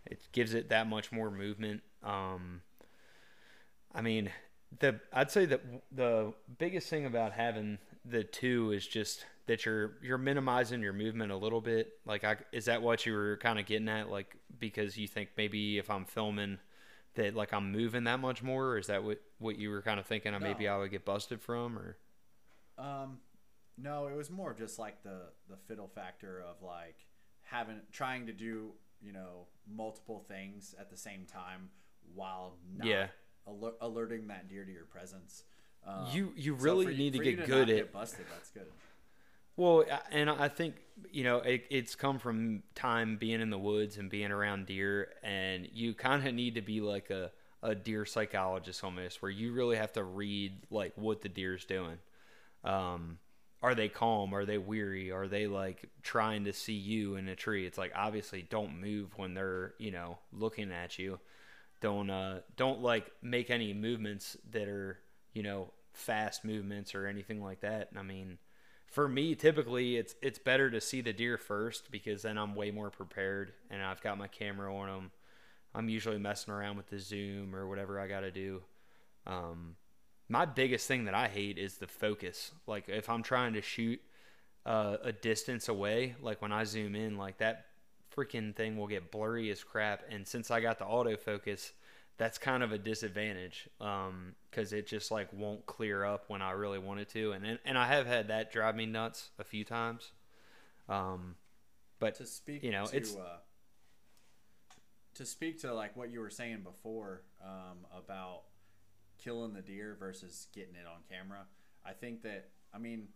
It 0.06 0.20
gives 0.32 0.54
it 0.54 0.70
that 0.70 0.88
much 0.88 1.12
more 1.12 1.32
movement. 1.32 1.82
Um, 2.04 2.62
I 3.94 4.02
mean, 4.02 4.32
the 4.80 5.00
I'd 5.13 5.32
say 5.32 5.46
that 5.46 5.62
the 5.91 6.34
biggest 6.58 6.89
thing 6.89 7.06
about 7.06 7.34
having 7.34 7.78
the 8.06 8.24
two 8.24 8.72
is 8.72 8.88
just 8.88 9.26
that 9.48 9.65
you're 9.65 9.94
you're 10.02 10.17
minimizing 10.17 10.82
your 10.82 10.94
movement 10.94 11.32
a 11.32 11.36
little 11.36 11.62
bit. 11.62 11.94
Like, 12.06 12.24
I, 12.24 12.38
is 12.52 12.65
that 12.65 12.82
what 12.82 13.06
you 13.06 13.13
were 13.13 13.38
kind 13.38 13.60
of 13.60 13.65
getting 13.65 13.89
at? 13.89 14.10
Like, 14.10 14.36
because 14.60 14.98
you 14.98 15.08
think 15.08 15.30
maybe 15.38 15.78
if 15.78 15.89
I'm 15.89 16.06
filming 16.06 16.58
that 17.15 17.36
like 17.36 17.54
I'm 17.54 17.72
moving 17.72 18.06
that 18.06 18.20
much 18.20 18.41
more, 18.41 18.70
or 18.70 18.78
is 18.78 18.88
that 18.88 19.04
what 19.04 19.22
what 19.39 19.58
you 19.58 19.70
were 19.70 19.82
kind 19.82 20.00
of 20.00 20.06
thinking? 20.06 20.32
No. 20.32 20.39
Maybe 20.39 20.67
I 20.67 20.78
would 20.78 20.91
get 20.91 21.06
busted 21.06 21.41
from, 21.41 21.78
or 21.78 21.98
um, 22.78 23.20
no, 23.78 24.08
it 24.08 24.16
was 24.16 24.30
more 24.30 24.54
just 24.54 24.80
like 24.80 25.04
the 25.04 25.22
the 25.50 25.58
fiddle 25.68 25.88
factor 25.88 26.42
of 26.42 26.62
like 26.62 26.98
having 27.44 27.82
trying 27.92 28.28
to 28.28 28.34
do 28.34 28.72
you 29.02 29.12
know 29.12 29.48
multiple 29.72 30.24
things 30.28 30.76
at 30.80 30.90
the 30.90 30.98
same 30.98 31.26
time 31.26 31.70
while 32.16 32.58
not 32.78 32.88
yeah. 32.88 33.08
Aler- 33.48 33.74
alerting 33.82 34.28
that 34.28 34.48
deer 34.50 34.64
to 34.64 34.72
your 34.72 34.86
presence. 34.86 35.44
Um, 35.86 36.06
you 36.12 36.34
you 36.36 36.54
really 36.54 36.86
so 36.86 36.92
need 36.92 37.14
to 37.14 37.20
get 37.20 37.40
to 37.40 37.46
good 37.46 37.70
at 37.70 37.76
get 37.76 37.94
busted. 37.94 38.26
That's 38.32 38.50
good. 38.50 38.68
Well, 39.58 39.84
and 40.12 40.30
I 40.30 40.48
think 40.48 40.76
you 41.12 41.24
know 41.24 41.38
it, 41.38 41.66
it's 41.70 41.96
come 41.96 42.20
from 42.20 42.64
time 42.76 43.18
being 43.18 43.42
in 43.42 43.50
the 43.50 43.58
woods 43.58 43.98
and 43.98 44.10
being 44.10 44.32
around 44.32 44.68
deer, 44.68 45.10
and 45.24 45.68
you 45.74 45.94
kind 45.94 46.26
of 46.26 46.34
need 46.34 46.56
to 46.56 46.62
be 46.62 46.82
like 46.82 47.10
a 47.10 47.32
a 47.64 47.76
deer 47.76 48.06
psychologist 48.06 48.84
almost, 48.84 49.22
where 49.22 49.32
you 49.32 49.54
really 49.54 49.78
have 49.78 49.94
to 49.94 50.04
read 50.04 50.54
like 50.70 50.94
what 50.96 51.22
the 51.22 51.30
deer's 51.30 51.66
doing. 51.66 51.98
Um, 52.64 53.18
are 53.63 53.76
they 53.76 53.89
calm? 53.89 54.34
Are 54.34 54.45
they 54.45 54.58
weary? 54.58 55.12
Are 55.12 55.28
they 55.28 55.47
like 55.47 55.89
trying 56.02 56.45
to 56.45 56.54
see 56.54 56.74
you 56.74 57.15
in 57.15 57.28
a 57.28 57.36
tree? 57.36 57.65
It's 57.65 57.78
like 57.78 57.91
obviously 57.95 58.41
don't 58.41 58.82
move 58.82 59.17
when 59.17 59.34
they're, 59.34 59.74
you 59.78 59.91
know, 59.91 60.17
looking 60.34 60.71
at 60.71 60.97
you. 60.97 61.19
Don't 61.80 62.10
uh 62.10 62.39
don't 62.58 62.82
like 62.82 63.12
make 63.21 63.50
any 63.50 63.74
movements 63.74 64.36
that 64.52 64.67
are, 64.67 65.00
you 65.34 65.43
know, 65.43 65.71
fast 65.93 66.43
movements 66.43 66.95
or 66.95 67.06
anything 67.06 67.43
like 67.43 67.62
that. 67.62 67.89
I 67.95 68.02
mean, 68.02 68.39
for 68.88 69.08
me 69.08 69.36
typically 69.36 69.95
it's 69.95 70.15
it's 70.21 70.39
better 70.39 70.71
to 70.71 70.82
see 70.82 71.02
the 71.02 71.13
deer 71.13 71.38
first 71.38 71.91
because 71.91 72.24
then 72.24 72.38
I'm 72.38 72.56
way 72.56 72.71
more 72.71 72.89
prepared 72.89 73.54
and 73.69 73.82
I've 73.84 74.02
got 74.02 74.17
my 74.17 74.28
camera 74.28 74.76
on 74.76 74.88
them. 74.88 75.12
I'm 75.74 75.88
usually 75.88 76.17
messing 76.17 76.54
around 76.54 76.78
with 76.78 76.89
the 76.89 77.00
zoom 77.00 77.56
or 77.56 77.67
whatever 77.67 78.00
I 78.00 78.08
got 78.08 78.21
to 78.21 78.32
do. 78.32 78.62
Um, 79.28 79.76
my 80.32 80.46
biggest 80.46 80.88
thing 80.88 81.06
that 81.06 81.13
I 81.13 81.28
hate 81.28 81.58
is 81.58 81.76
the 81.76 81.88
focus. 81.88 82.52
Like 82.65 82.88
if 82.88 83.10
I'm 83.10 83.22
trying 83.22 83.54
to 83.54 83.62
shoot 83.62 84.02
uh, 84.65 84.98
a 85.04 85.12
distance 85.12 85.67
away, 85.67 86.15
like 86.22 86.41
when 86.41 86.54
I 86.54 86.63
zoom 86.63 86.96
in, 86.96 87.17
like 87.17 87.39
that 87.39 87.65
freaking 88.15 88.56
thing 88.56 88.78
will 88.78 88.88
get 88.88 89.12
blurry 89.12 89.52
as 89.52 89.62
crap. 89.62 90.04
And 90.10 90.26
since 90.26 90.50
I 90.50 90.62
got 90.62 90.80
the 90.80 90.86
autofocus, 90.86 91.72
that's 92.17 92.38
kind 92.38 92.63
of 92.63 92.72
a 92.72 92.78
disadvantage 92.78 93.67
because 93.78 94.72
um, 94.72 94.78
it 94.78 94.88
just 94.88 95.12
like 95.12 95.28
won't 95.34 95.65
clear 95.65 96.06
up 96.06 96.26
when 96.30 96.41
I 96.41 96.52
really 96.52 96.80
wanted 96.80 97.10
to. 97.10 97.34
And, 97.34 97.46
and 97.46 97.60
and 97.65 97.78
I 97.78 97.88
have 97.88 98.08
had 98.08 98.30
that 98.30 98.54
drive 98.54 98.76
me 98.76 98.86
nuts 98.86 99.32
a 99.38 99.44
few 99.44 99.65
times. 99.65 100.12
Um, 100.88 101.36
but 102.00 102.15
to 102.15 102.26
speak, 102.26 102.63
you 102.63 102.72
know, 102.72 102.86
to, 102.86 102.96
it's 102.96 103.15
uh, 103.17 103.39
to 105.15 105.26
speak 105.26 105.60
to 105.62 105.74
like 105.74 105.98
what 105.98 106.10
you 106.10 106.22
were 106.22 106.30
saying 106.30 106.62
before 106.63 107.24
um, 107.44 107.80
about 107.98 108.44
killing 109.24 109.54
the 109.54 109.62
deer 109.62 109.96
versus 110.00 110.48
getting 110.54 110.76
it 110.76 110.86
on 110.88 111.02
camera. 111.10 111.46
I 111.86 111.94
think 111.94 112.24
that 112.24 112.50
I 112.74 112.78
mean 112.78 113.08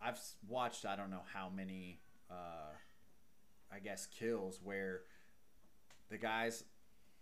I've 0.00 0.18
watched 0.48 0.86
I 0.86 0.96
don't 0.96 1.10
know 1.10 1.22
how 1.32 1.50
many 1.54 2.00
uh, 2.30 2.72
I 3.72 3.78
guess 3.78 4.06
kills 4.06 4.60
where 4.62 5.02
the 6.10 6.18
guys 6.18 6.64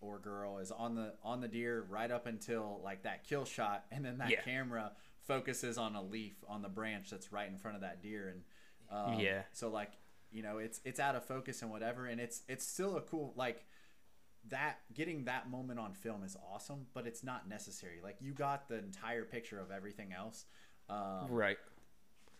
or 0.00 0.18
girl 0.18 0.58
is 0.58 0.70
on 0.70 0.94
the 0.94 1.14
on 1.22 1.40
the 1.40 1.48
deer 1.48 1.84
right 1.88 2.10
up 2.10 2.26
until 2.26 2.80
like 2.84 3.02
that 3.02 3.24
kill 3.24 3.44
shot 3.44 3.84
and 3.90 4.04
then 4.04 4.18
that 4.18 4.30
yeah. 4.30 4.40
camera 4.42 4.92
focuses 5.26 5.76
on 5.76 5.94
a 5.94 6.02
leaf 6.02 6.36
on 6.48 6.62
the 6.62 6.68
branch 6.68 7.10
that's 7.10 7.32
right 7.32 7.48
in 7.48 7.58
front 7.58 7.74
of 7.74 7.82
that 7.82 8.00
deer 8.00 8.28
and 8.28 8.42
um, 8.90 9.18
yeah 9.18 9.42
so 9.52 9.68
like 9.68 9.92
you 10.30 10.42
know 10.42 10.58
it's 10.58 10.80
it's 10.84 11.00
out 11.00 11.16
of 11.16 11.24
focus 11.24 11.62
and 11.62 11.70
whatever 11.70 12.06
and 12.06 12.20
it's 12.20 12.42
it's 12.48 12.66
still 12.66 12.96
a 12.96 13.00
cool 13.00 13.32
like 13.36 13.66
that 14.50 14.78
getting 14.94 15.24
that 15.24 15.50
moment 15.50 15.78
on 15.78 15.94
film 15.94 16.22
is 16.22 16.36
awesome, 16.52 16.86
but 16.94 17.06
it's 17.06 17.22
not 17.22 17.48
necessary. 17.48 18.00
Like 18.02 18.16
you 18.20 18.32
got 18.32 18.68
the 18.68 18.78
entire 18.78 19.24
picture 19.24 19.60
of 19.60 19.70
everything 19.70 20.12
else, 20.12 20.46
um, 20.88 21.26
right? 21.28 21.58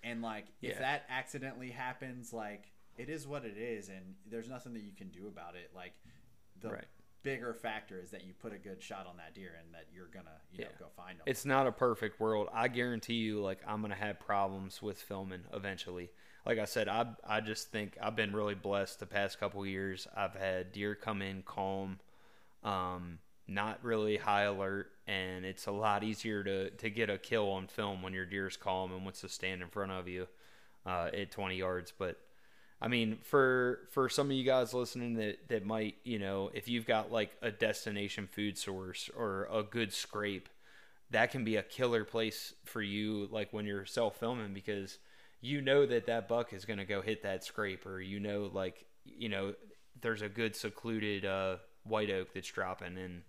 And 0.03 0.23
like 0.23 0.47
if 0.63 0.79
that 0.79 1.05
accidentally 1.09 1.71
happens, 1.71 2.33
like 2.33 2.73
it 2.97 3.09
is 3.09 3.27
what 3.27 3.45
it 3.45 3.57
is, 3.57 3.89
and 3.89 4.15
there's 4.27 4.49
nothing 4.49 4.73
that 4.75 4.83
you 4.83 4.93
can 4.93 5.09
do 5.09 5.27
about 5.29 5.55
it. 5.55 5.71
Like 5.75 5.93
the 6.61 6.71
right. 6.71 6.85
bigger 7.23 7.55
factor 7.55 8.01
is 8.01 8.11
that 8.11 8.25
you 8.25 8.33
put 8.33 8.53
a 8.53 8.59
good 8.59 8.83
shot 8.83 9.07
on 9.09 9.17
that 9.19 9.35
deer, 9.35 9.53
and 9.63 9.75
that 9.75 9.87
you're 9.93 10.09
gonna 10.09 10.37
you 10.53 10.61
yeah. 10.61 10.67
know 10.67 10.71
go 10.79 10.87
find 10.97 11.19
them. 11.19 11.25
It's 11.27 11.45
not 11.45 11.67
a 11.67 11.73
perfect 11.73 12.21
world. 12.21 12.49
I 12.53 12.69
guarantee 12.69 13.15
you, 13.15 13.41
like 13.41 13.61
I'm 13.67 13.83
gonna 13.83 13.95
have 13.95 14.21
problems 14.21 14.81
with 14.83 15.01
filming 15.01 15.43
eventually 15.53 16.11
like 16.47 16.59
I 16.59 16.65
said, 16.65 16.89
I 16.89 17.07
I 17.27 17.41
just 17.41 17.71
think 17.71 17.97
I've 18.01 18.17
been 18.17 18.33
really 18.33 18.55
blessed 18.55 19.01
the 19.01 19.07
past 19.07 19.39
couple 19.39 19.65
years. 19.67 20.07
I've 20.17 20.35
had 20.35 20.73
deer 20.73 20.95
come 20.95 21.23
in 21.23 21.43
calm, 21.43 21.99
um, 22.65 23.19
not 23.47 23.83
really 23.83 24.17
high 24.17 24.43
alert, 24.43 24.91
and 25.07 25.45
it's 25.45 25.67
a 25.67 25.73
lot 25.73 26.05
easier 26.05 26.43
to 26.45 26.71
to 26.71 26.91
get 26.91 27.11
a 27.11 27.19
kill 27.19 27.51
on 27.51 27.67
film 27.67 28.03
when 28.03 28.13
your 28.13 28.27
deer's 28.27 28.57
calm 28.57 28.93
and 28.93 29.05
wants 29.05 29.21
to 29.23 29.29
stand 29.29 29.63
in 29.63 29.69
front 29.69 29.93
of 29.93 30.09
you 30.09 30.27
uh, 30.87 31.11
at 31.13 31.31
20 31.31 31.57
yards. 31.57 31.93
But 31.97 32.19
I 32.81 32.89
mean, 32.89 33.19
for 33.23 33.81
for 33.91 34.09
some 34.09 34.31
of 34.31 34.37
you 34.37 34.45
guys 34.45 34.73
listening 34.73 35.15
that 35.15 35.49
that 35.49 35.67
might, 35.67 35.97
you 36.05 36.19
know, 36.19 36.51
if 36.55 36.69
you've 36.69 36.87
got 36.87 37.11
like 37.11 37.37
a 37.43 37.51
destination 37.51 38.27
food 38.27 38.57
source 38.57 39.11
or 39.17 39.49
a 39.53 39.63
good 39.63 39.93
scrape, 39.93 40.49
that 41.11 41.31
can 41.31 41.45
be 41.45 41.57
a 41.57 41.63
killer 41.63 42.05
place 42.05 42.55
for 42.65 42.83
you, 42.83 43.29
like 43.31 43.53
when 43.53 43.67
you're 43.67 43.87
self 43.87 44.19
filming, 44.19 44.55
because 44.55 44.99
you 45.41 45.61
know 45.61 45.87
that 45.87 46.07
that 46.07 46.29
buck 46.29 46.53
is 46.53 46.65
going 46.65 46.79
to 46.79 46.85
go 46.85 47.01
hit 47.01 47.23
that 47.23 47.45
scrape, 47.45 47.87
or 47.87 48.01
you 48.01 48.21
know, 48.21 48.51
like, 48.53 48.87
you 49.05 49.29
know, 49.29 49.55
there's 50.01 50.23
a 50.23 50.29
good 50.29 50.57
secluded 50.57 51.25
uh, 51.25 51.57
white 51.85 52.11
oak 52.11 52.29
that's 52.35 52.49
dropping, 52.49 52.99
and 52.99 53.23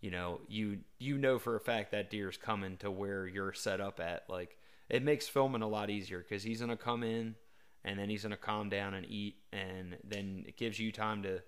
you 0.00 0.10
know, 0.10 0.40
you 0.48 0.78
you 0.98 1.18
know 1.18 1.38
for 1.38 1.56
a 1.56 1.60
fact 1.60 1.92
that 1.92 2.10
deer's 2.10 2.36
coming 2.36 2.76
to 2.78 2.90
where 2.90 3.26
you're 3.26 3.52
set 3.52 3.80
up 3.80 4.00
at. 4.00 4.24
Like, 4.28 4.56
it 4.88 5.02
makes 5.02 5.28
filming 5.28 5.62
a 5.62 5.68
lot 5.68 5.90
easier 5.90 6.24
because 6.26 6.42
he's 6.42 6.60
going 6.60 6.70
to 6.70 6.76
come 6.76 7.02
in, 7.02 7.34
and 7.84 7.98
then 7.98 8.08
he's 8.08 8.22
going 8.22 8.30
to 8.30 8.36
calm 8.36 8.68
down 8.68 8.94
and 8.94 9.06
eat, 9.06 9.36
and 9.52 9.96
then 10.04 10.44
it 10.48 10.56
gives 10.56 10.78
you 10.78 10.92
time 10.92 11.22
to 11.24 11.42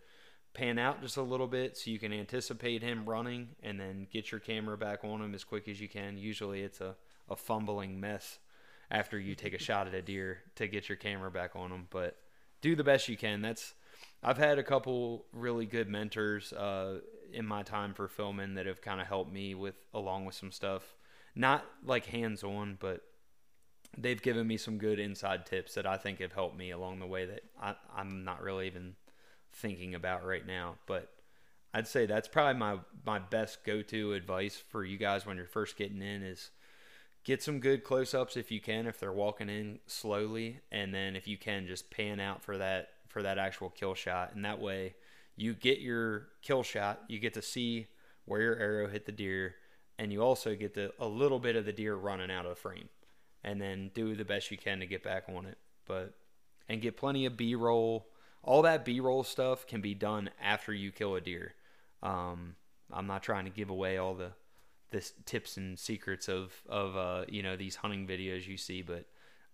pan 0.54 0.78
out 0.78 1.00
just 1.00 1.16
a 1.16 1.22
little 1.22 1.46
bit 1.46 1.76
so 1.76 1.90
you 1.90 1.98
can 1.98 2.12
anticipate 2.12 2.82
him 2.82 3.08
running 3.08 3.48
and 3.62 3.80
then 3.80 4.06
get 4.12 4.30
your 4.30 4.40
camera 4.40 4.76
back 4.76 5.02
on 5.02 5.22
him 5.22 5.34
as 5.34 5.44
quick 5.44 5.66
as 5.66 5.80
you 5.80 5.88
can. 5.88 6.18
Usually 6.18 6.60
it's 6.60 6.80
a, 6.80 6.94
a 7.30 7.36
fumbling 7.36 7.98
mess 7.98 8.38
after 8.92 9.18
you 9.18 9.34
take 9.34 9.54
a 9.54 9.58
shot 9.58 9.88
at 9.88 9.94
a 9.94 10.02
deer 10.02 10.42
to 10.54 10.68
get 10.68 10.88
your 10.88 10.96
camera 10.96 11.30
back 11.30 11.56
on 11.56 11.70
them. 11.70 11.88
but 11.90 12.18
do 12.60 12.76
the 12.76 12.84
best 12.84 13.08
you 13.08 13.16
can. 13.16 13.42
That's 13.42 13.74
I've 14.22 14.38
had 14.38 14.58
a 14.58 14.62
couple 14.62 15.24
really 15.32 15.66
good 15.66 15.88
mentors 15.88 16.52
uh, 16.52 17.00
in 17.32 17.44
my 17.44 17.64
time 17.64 17.94
for 17.94 18.06
filming 18.06 18.54
that 18.54 18.66
have 18.66 18.80
kind 18.80 19.00
of 19.00 19.08
helped 19.08 19.32
me 19.32 19.56
with 19.56 19.74
along 19.92 20.26
with 20.26 20.36
some 20.36 20.52
stuff. 20.52 20.94
Not 21.34 21.64
like 21.84 22.06
hands 22.06 22.44
on, 22.44 22.76
but 22.78 23.00
they've 23.98 24.20
given 24.22 24.46
me 24.46 24.58
some 24.58 24.78
good 24.78 25.00
inside 25.00 25.46
tips 25.46 25.74
that 25.74 25.86
I 25.86 25.96
think 25.96 26.20
have 26.20 26.32
helped 26.32 26.56
me 26.56 26.70
along 26.70 27.00
the 27.00 27.06
way 27.06 27.26
that 27.26 27.42
I, 27.60 27.74
I'm 27.96 28.24
not 28.24 28.42
really 28.42 28.66
even 28.68 28.94
thinking 29.52 29.94
about 29.94 30.24
right 30.24 30.46
now. 30.46 30.76
But 30.86 31.10
I'd 31.74 31.88
say 31.88 32.06
that's 32.06 32.28
probably 32.28 32.60
my 32.60 32.76
my 33.04 33.18
best 33.18 33.64
go 33.64 33.82
to 33.82 34.12
advice 34.12 34.62
for 34.68 34.84
you 34.84 34.98
guys 34.98 35.26
when 35.26 35.36
you're 35.36 35.46
first 35.46 35.76
getting 35.76 36.02
in 36.02 36.22
is 36.22 36.50
get 37.24 37.42
some 37.42 37.60
good 37.60 37.84
close 37.84 38.14
ups 38.14 38.36
if 38.36 38.50
you 38.50 38.60
can 38.60 38.86
if 38.86 38.98
they're 38.98 39.12
walking 39.12 39.48
in 39.48 39.78
slowly, 39.86 40.60
and 40.70 40.94
then 40.94 41.16
if 41.16 41.26
you 41.26 41.36
can 41.36 41.66
just 41.66 41.90
pan 41.90 42.20
out 42.20 42.42
for 42.42 42.58
that 42.58 42.88
for 43.08 43.22
that 43.22 43.38
actual 43.38 43.70
kill 43.70 43.94
shot, 43.94 44.34
and 44.34 44.44
that 44.44 44.60
way 44.60 44.94
you 45.36 45.54
get 45.54 45.80
your 45.80 46.28
kill 46.42 46.62
shot, 46.62 47.02
you 47.08 47.18
get 47.18 47.34
to 47.34 47.42
see 47.42 47.86
where 48.24 48.40
your 48.40 48.56
arrow 48.56 48.88
hit 48.88 49.06
the 49.06 49.12
deer, 49.12 49.56
and 49.98 50.12
you 50.12 50.22
also 50.22 50.54
get 50.54 50.74
the, 50.74 50.92
a 50.98 51.06
little 51.06 51.38
bit 51.38 51.56
of 51.56 51.64
the 51.64 51.72
deer 51.72 51.94
running 51.94 52.30
out 52.30 52.46
of 52.46 52.50
the 52.50 52.60
frame, 52.60 52.88
and 53.42 53.60
then 53.60 53.90
do 53.94 54.14
the 54.14 54.24
best 54.24 54.50
you 54.50 54.56
can 54.58 54.80
to 54.80 54.86
get 54.86 55.02
back 55.02 55.24
on 55.28 55.46
it. 55.46 55.58
But 55.86 56.14
and 56.68 56.80
get 56.80 56.96
plenty 56.96 57.26
of 57.26 57.36
B 57.36 57.54
roll 57.54 58.06
all 58.42 58.62
that 58.62 58.84
b-roll 58.84 59.22
stuff 59.22 59.66
can 59.66 59.80
be 59.80 59.94
done 59.94 60.30
after 60.42 60.72
you 60.72 60.90
kill 60.90 61.14
a 61.14 61.20
deer. 61.20 61.54
Um, 62.02 62.56
i'm 62.92 63.06
not 63.06 63.22
trying 63.22 63.44
to 63.44 63.50
give 63.50 63.70
away 63.70 63.96
all 63.96 64.14
the 64.14 64.32
the 64.92 65.10
tips 65.24 65.56
and 65.56 65.78
secrets 65.78 66.28
of 66.28 66.52
of 66.68 66.96
uh, 66.96 67.24
you 67.28 67.42
know 67.42 67.56
these 67.56 67.76
hunting 67.76 68.06
videos 68.06 68.46
you 68.46 68.56
see 68.56 68.82
but 68.82 69.06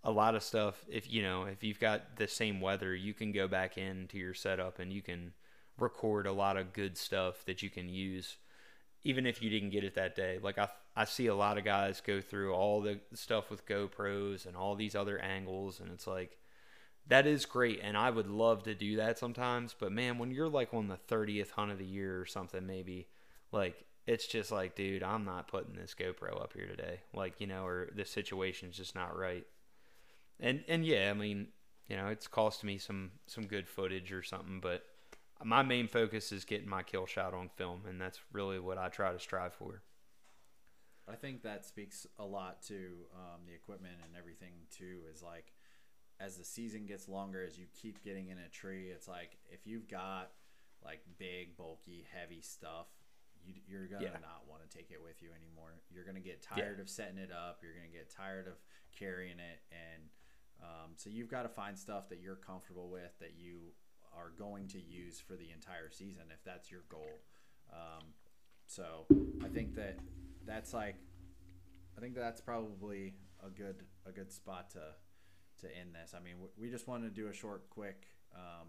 a 0.03 0.11
lot 0.11 0.35
of 0.35 0.43
stuff 0.43 0.85
if 0.89 1.11
you 1.11 1.21
know 1.21 1.43
if 1.43 1.63
you've 1.63 1.79
got 1.79 2.15
the 2.17 2.27
same 2.27 2.61
weather 2.61 2.95
you 2.95 3.13
can 3.13 3.31
go 3.31 3.47
back 3.47 3.77
into 3.77 4.17
your 4.17 4.33
setup 4.33 4.79
and 4.79 4.93
you 4.93 5.01
can 5.01 5.33
record 5.77 6.27
a 6.27 6.31
lot 6.31 6.57
of 6.57 6.73
good 6.73 6.97
stuff 6.97 7.43
that 7.45 7.61
you 7.63 7.69
can 7.69 7.89
use 7.89 8.37
even 9.03 9.25
if 9.25 9.41
you 9.41 9.49
didn't 9.49 9.69
get 9.69 9.83
it 9.83 9.95
that 9.95 10.15
day. 10.15 10.39
Like 10.41 10.57
i 10.57 10.67
i 10.95 11.05
see 11.05 11.27
a 11.27 11.35
lot 11.35 11.57
of 11.57 11.63
guys 11.63 12.01
go 12.01 12.19
through 12.19 12.53
all 12.53 12.81
the 12.81 12.99
stuff 13.13 13.49
with 13.49 13.65
GoPros 13.65 14.45
and 14.45 14.57
all 14.57 14.75
these 14.75 14.95
other 14.95 15.19
angles 15.19 15.79
and 15.79 15.91
it's 15.91 16.07
like 16.07 16.37
that 17.07 17.25
is 17.25 17.45
great 17.45 17.79
and 17.81 17.95
i 17.95 18.09
would 18.09 18.27
love 18.27 18.63
to 18.63 18.75
do 18.75 18.97
that 18.97 19.17
sometimes 19.17 19.75
but 19.79 19.91
man 19.91 20.17
when 20.17 20.31
you're 20.31 20.49
like 20.49 20.73
on 20.73 20.87
the 20.87 20.97
30th 21.07 21.51
hunt 21.51 21.71
of 21.71 21.77
the 21.77 21.85
year 21.85 22.19
or 22.19 22.25
something 22.25 22.65
maybe 22.65 23.07
like 23.51 23.85
it's 24.07 24.27
just 24.27 24.51
like 24.51 24.75
dude 24.75 25.03
i'm 25.03 25.25
not 25.25 25.47
putting 25.47 25.75
this 25.75 25.95
gopro 25.97 26.41
up 26.41 26.53
here 26.53 26.67
today. 26.67 27.01
Like 27.13 27.39
you 27.39 27.47
know 27.47 27.65
or 27.65 27.89
the 27.95 28.05
situation's 28.05 28.77
just 28.77 28.95
not 28.95 29.17
right. 29.17 29.45
And 30.39 30.63
and 30.67 30.85
yeah 30.85 31.09
i 31.11 31.13
mean 31.13 31.47
you 31.87 31.97
know 31.97 32.07
it's 32.07 32.27
cost 32.27 32.63
me 32.63 32.77
some 32.77 33.11
some 33.27 33.45
good 33.45 33.67
footage 33.67 34.11
or 34.11 34.23
something 34.23 34.59
but 34.59 34.83
my 35.43 35.63
main 35.63 35.87
focus 35.87 36.31
is 36.31 36.43
getting 36.43 36.67
my 36.67 36.83
kill 36.83 37.05
shot 37.05 37.33
on 37.33 37.49
film 37.55 37.81
and 37.87 37.99
that's 37.99 38.19
really 38.33 38.59
what 38.59 38.77
i 38.77 38.89
try 38.89 39.11
to 39.11 39.19
strive 39.19 39.53
for. 39.53 39.81
I 41.11 41.15
think 41.15 41.41
that 41.41 41.65
speaks 41.65 42.05
a 42.19 42.25
lot 42.25 42.61
to 42.63 42.75
um, 43.15 43.41
the 43.47 43.53
equipment 43.53 43.95
and 44.03 44.13
everything 44.15 44.53
too 44.69 44.99
is 45.11 45.23
like 45.23 45.53
as 46.19 46.37
the 46.37 46.43
season 46.43 46.85
gets 46.85 47.07
longer, 47.07 47.43
as 47.43 47.57
you 47.57 47.65
keep 47.81 48.03
getting 48.03 48.27
in 48.29 48.37
a 48.37 48.49
tree, 48.49 48.89
it's 48.89 49.07
like 49.07 49.37
if 49.49 49.65
you've 49.65 49.87
got 49.87 50.31
like 50.83 51.01
big, 51.17 51.57
bulky, 51.57 52.05
heavy 52.13 52.41
stuff, 52.41 52.87
you, 53.49 53.61
you're 53.67 53.87
gonna 53.87 54.05
yeah. 54.05 54.21
not 54.21 54.45
want 54.47 54.61
to 54.61 54.69
take 54.69 54.91
it 54.91 55.01
with 55.01 55.21
you 55.21 55.29
anymore. 55.33 55.73
You're 55.89 56.05
gonna 56.05 56.21
get 56.21 56.41
tired 56.41 56.77
yeah. 56.77 56.83
of 56.83 56.89
setting 56.89 57.17
it 57.17 57.31
up. 57.33 57.59
You're 57.61 57.73
gonna 57.73 57.91
get 57.91 58.13
tired 58.13 58.47
of 58.47 58.61
carrying 58.97 59.41
it, 59.41 59.59
and 59.73 60.09
um, 60.61 60.91
so 60.95 61.09
you've 61.09 61.29
got 61.29 61.43
to 61.43 61.49
find 61.49 61.77
stuff 61.77 62.09
that 62.09 62.19
you're 62.21 62.35
comfortable 62.35 62.89
with 62.89 63.17
that 63.19 63.33
you 63.37 63.73
are 64.15 64.31
going 64.37 64.67
to 64.67 64.79
use 64.79 65.19
for 65.19 65.35
the 65.35 65.49
entire 65.53 65.89
season 65.89 66.23
if 66.31 66.43
that's 66.43 66.69
your 66.71 66.83
goal. 66.89 67.21
Um, 67.71 68.13
so 68.67 69.05
I 69.43 69.47
think 69.47 69.75
that 69.75 69.97
that's 70.45 70.73
like 70.73 70.95
I 71.97 72.01
think 72.01 72.15
that's 72.15 72.41
probably 72.41 73.15
a 73.45 73.49
good 73.49 73.83
a 74.05 74.11
good 74.11 74.31
spot 74.31 74.71
to 74.71 74.81
to 75.61 75.77
end 75.77 75.93
this. 75.93 76.13
I 76.15 76.23
mean, 76.23 76.35
we 76.57 76.69
just 76.69 76.87
wanted 76.87 77.13
to 77.13 77.21
do 77.21 77.27
a 77.27 77.33
short, 77.33 77.69
quick, 77.69 78.07
um, 78.33 78.67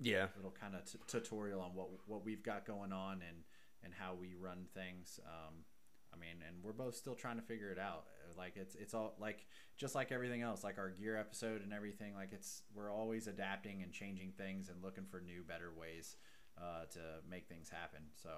yeah, 0.00 0.26
little 0.36 0.54
kind 0.58 0.74
of 0.74 0.84
t- 0.84 0.98
tutorial 1.06 1.60
on 1.60 1.74
what 1.74 1.88
what 2.06 2.24
we've 2.24 2.42
got 2.42 2.66
going 2.66 2.92
on 2.92 3.22
and 3.26 3.38
and 3.84 3.92
how 3.92 4.14
we 4.14 4.34
run 4.34 4.66
things. 4.74 5.20
Um, 5.26 5.64
I 6.12 6.18
mean, 6.18 6.42
and 6.46 6.62
we're 6.62 6.72
both 6.72 6.96
still 6.96 7.14
trying 7.14 7.36
to 7.36 7.42
figure 7.42 7.70
it 7.70 7.78
out. 7.78 8.04
Like 8.36 8.56
it's 8.56 8.74
it's 8.74 8.94
all 8.94 9.14
like 9.18 9.46
just 9.76 9.94
like 9.94 10.12
everything 10.12 10.42
else, 10.42 10.64
like 10.64 10.78
our 10.78 10.90
gear 10.90 11.16
episode 11.16 11.62
and 11.62 11.72
everything. 11.72 12.14
Like 12.14 12.32
it's 12.32 12.62
we're 12.74 12.92
always 12.92 13.26
adapting 13.26 13.82
and 13.82 13.92
changing 13.92 14.32
things 14.36 14.68
and 14.68 14.82
looking 14.82 15.04
for 15.10 15.20
new, 15.20 15.42
better 15.42 15.72
ways 15.78 16.16
uh, 16.58 16.84
to 16.92 17.00
make 17.30 17.48
things 17.48 17.68
happen. 17.68 18.00
So 18.14 18.30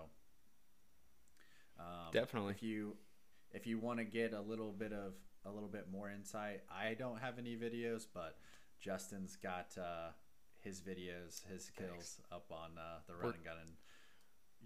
um, 1.78 2.12
definitely, 2.12 2.52
if 2.52 2.62
you 2.62 2.96
if 3.52 3.66
you 3.66 3.78
want 3.78 3.98
to 3.98 4.04
get 4.04 4.32
a 4.32 4.40
little 4.40 4.72
bit 4.72 4.92
of 4.92 5.14
a 5.46 5.50
little 5.50 5.68
bit 5.68 5.86
more 5.90 6.10
insight. 6.10 6.62
I 6.70 6.94
don't 6.94 7.18
have 7.18 7.38
any 7.38 7.56
videos, 7.56 8.06
but 8.12 8.36
Justin's 8.80 9.36
got 9.36 9.76
uh, 9.78 10.10
his 10.60 10.80
videos, 10.80 11.46
his 11.50 11.70
kills 11.70 11.90
Thanks. 11.90 12.20
up 12.30 12.46
on 12.50 12.78
uh, 12.78 12.98
the 13.06 13.14
Run 13.14 13.34
and 13.34 13.44
Gun 13.44 13.56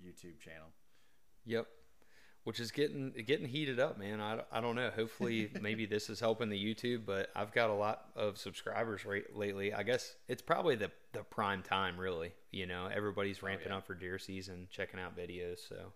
YouTube 0.05 0.39
channel. 0.41 0.69
Yep. 1.45 1.67
Which 2.45 2.59
is 2.59 2.73
getting 2.73 3.13
getting 3.25 3.47
heated 3.47 3.79
up, 3.79 3.99
man. 3.99 4.21
I, 4.21 4.41
I 4.51 4.61
don't 4.61 4.75
know. 4.75 4.91
Hopefully, 4.91 5.51
maybe 5.61 5.87
this 5.87 6.11
is 6.11 6.19
helping 6.19 6.49
the 6.49 6.59
YouTube, 6.59 7.03
but 7.07 7.31
I've 7.37 7.53
got 7.53 7.71
a 7.71 7.75
lot 7.75 8.07
of 8.17 8.37
subscribers 8.37 9.05
right 9.05 9.25
lately. 9.37 9.73
I 9.73 9.85
guess 9.85 10.17
it's 10.29 10.43
probably 10.43 10.75
the 10.75 10.91
the 11.13 11.23
prime 11.23 11.63
time, 11.63 11.99
really. 11.99 12.33
You 12.51 12.67
know, 12.67 12.89
everybody's 12.93 13.39
oh, 13.43 13.47
ramping 13.47 13.69
oh, 13.69 13.75
yeah. 13.75 13.79
up 13.79 13.87
for 13.87 13.95
deer 13.95 14.19
season, 14.19 14.67
checking 14.73 14.99
out 14.99 15.17
videos. 15.17 15.61
So 15.69 15.93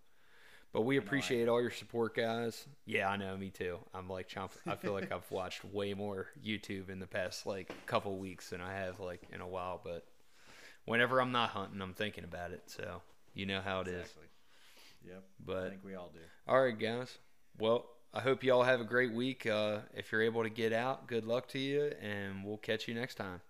but 0.76 0.82
we 0.82 0.98
appreciate 0.98 1.48
all 1.48 1.58
your 1.58 1.70
support, 1.70 2.14
guys. 2.14 2.66
Yeah, 2.84 3.08
I 3.08 3.16
know, 3.16 3.34
me 3.34 3.48
too. 3.48 3.78
I'm 3.94 4.10
like 4.10 4.28
chomp. 4.28 4.50
I 4.66 4.74
feel 4.74 4.92
like 4.92 5.10
I've 5.10 5.24
watched 5.30 5.64
way 5.64 5.94
more 5.94 6.26
YouTube 6.44 6.90
in 6.90 6.98
the 6.98 7.06
past 7.06 7.46
like 7.46 7.72
couple 7.86 8.18
weeks 8.18 8.50
than 8.50 8.60
I 8.60 8.74
have 8.74 9.00
like 9.00 9.22
in 9.32 9.40
a 9.40 9.48
while. 9.48 9.80
But 9.82 10.04
whenever 10.84 11.20
I'm 11.20 11.32
not 11.32 11.48
hunting, 11.48 11.80
I'm 11.80 11.94
thinking 11.94 12.24
about 12.24 12.50
it. 12.50 12.64
So 12.66 13.00
you 13.36 13.46
know 13.46 13.60
how 13.60 13.80
it 13.80 13.88
exactly. 13.88 14.24
is. 14.24 15.10
Yep. 15.10 15.24
But 15.44 15.66
I 15.66 15.68
think 15.68 15.84
we 15.84 15.94
all 15.94 16.10
do. 16.12 16.20
All 16.48 16.60
right, 16.60 16.76
guys. 16.76 17.16
Well, 17.58 17.86
I 18.12 18.20
hope 18.20 18.42
you 18.42 18.52
all 18.52 18.64
have 18.64 18.80
a 18.80 18.84
great 18.84 19.12
week. 19.12 19.46
Uh, 19.46 19.80
if 19.94 20.10
you're 20.10 20.22
able 20.22 20.42
to 20.42 20.50
get 20.50 20.72
out, 20.72 21.06
good 21.06 21.24
luck 21.24 21.48
to 21.48 21.58
you, 21.58 21.92
and 22.00 22.44
we'll 22.44 22.56
catch 22.56 22.88
you 22.88 22.94
next 22.94 23.16
time. 23.16 23.42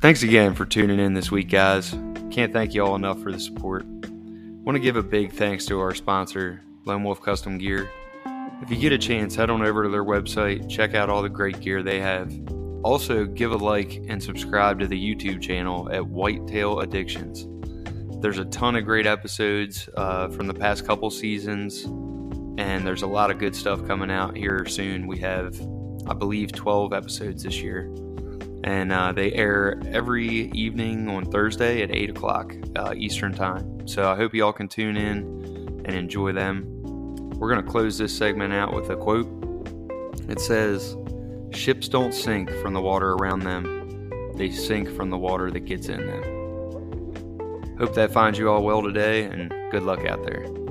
Thanks 0.00 0.22
again 0.22 0.54
for 0.54 0.66
tuning 0.66 1.00
in 1.00 1.14
this 1.14 1.30
week, 1.30 1.48
guys. 1.48 1.90
Can't 2.30 2.52
thank 2.52 2.74
you 2.74 2.84
all 2.84 2.94
enough 2.94 3.22
for 3.22 3.32
the 3.32 3.40
support. 3.40 3.84
Want 3.86 4.76
to 4.76 4.80
give 4.80 4.96
a 4.96 5.02
big 5.02 5.32
thanks 5.32 5.66
to 5.66 5.80
our 5.80 5.94
sponsor, 5.94 6.60
Lone 6.84 7.02
Wolf 7.02 7.20
Custom 7.20 7.58
Gear. 7.58 7.90
If 8.64 8.70
you 8.70 8.78
get 8.78 8.92
a 8.94 8.98
chance, 8.98 9.34
head 9.34 9.50
on 9.50 9.60
over 9.60 9.82
to 9.82 9.90
their 9.90 10.06
website, 10.06 10.70
check 10.70 10.94
out 10.94 11.10
all 11.10 11.20
the 11.20 11.28
great 11.28 11.60
gear 11.60 11.82
they 11.82 12.00
have. 12.00 12.32
Also, 12.82 13.26
give 13.26 13.52
a 13.52 13.58
like 13.58 14.02
and 14.08 14.22
subscribe 14.22 14.80
to 14.80 14.86
the 14.86 14.98
YouTube 14.98 15.42
channel 15.42 15.90
at 15.92 16.06
Whitetail 16.06 16.80
Addictions. 16.80 17.46
There's 18.22 18.38
a 18.38 18.46
ton 18.46 18.74
of 18.74 18.86
great 18.86 19.04
episodes 19.04 19.86
uh, 19.98 20.28
from 20.28 20.46
the 20.46 20.54
past 20.54 20.86
couple 20.86 21.10
seasons, 21.10 21.84
and 22.56 22.86
there's 22.86 23.02
a 23.02 23.06
lot 23.06 23.30
of 23.30 23.38
good 23.38 23.54
stuff 23.54 23.86
coming 23.86 24.10
out 24.10 24.34
here 24.34 24.64
soon. 24.64 25.06
We 25.06 25.18
have, 25.18 25.60
I 26.06 26.14
believe, 26.14 26.50
12 26.52 26.94
episodes 26.94 27.42
this 27.42 27.60
year 27.60 27.94
and 28.64 28.92
uh, 28.92 29.12
they 29.12 29.30
air 29.32 29.78
every 29.88 30.50
evening 30.52 31.06
on 31.10 31.26
Thursday 31.26 31.82
at 31.82 31.90
8 31.90 32.08
o'clock 32.08 32.54
uh, 32.76 32.94
Eastern 32.96 33.34
Time. 33.34 33.86
So 33.86 34.10
I 34.10 34.16
hope 34.16 34.32
you 34.32 34.42
all 34.42 34.54
can 34.54 34.68
tune 34.68 34.96
in 34.96 35.82
and 35.84 35.94
enjoy 35.94 36.32
them. 36.32 36.73
We're 37.44 37.52
going 37.52 37.62
to 37.66 37.70
close 37.70 37.98
this 37.98 38.16
segment 38.16 38.54
out 38.54 38.72
with 38.72 38.88
a 38.88 38.96
quote. 38.96 39.28
It 40.30 40.40
says, 40.40 40.96
Ships 41.50 41.88
don't 41.88 42.14
sink 42.14 42.50
from 42.62 42.72
the 42.72 42.80
water 42.80 43.12
around 43.12 43.40
them, 43.40 44.32
they 44.34 44.50
sink 44.50 44.88
from 44.88 45.10
the 45.10 45.18
water 45.18 45.50
that 45.50 45.66
gets 45.66 45.90
in 45.90 46.06
them. 46.06 47.76
Hope 47.76 47.94
that 47.96 48.14
finds 48.14 48.38
you 48.38 48.48
all 48.48 48.62
well 48.62 48.80
today, 48.80 49.24
and 49.24 49.50
good 49.70 49.82
luck 49.82 50.06
out 50.06 50.24
there. 50.24 50.63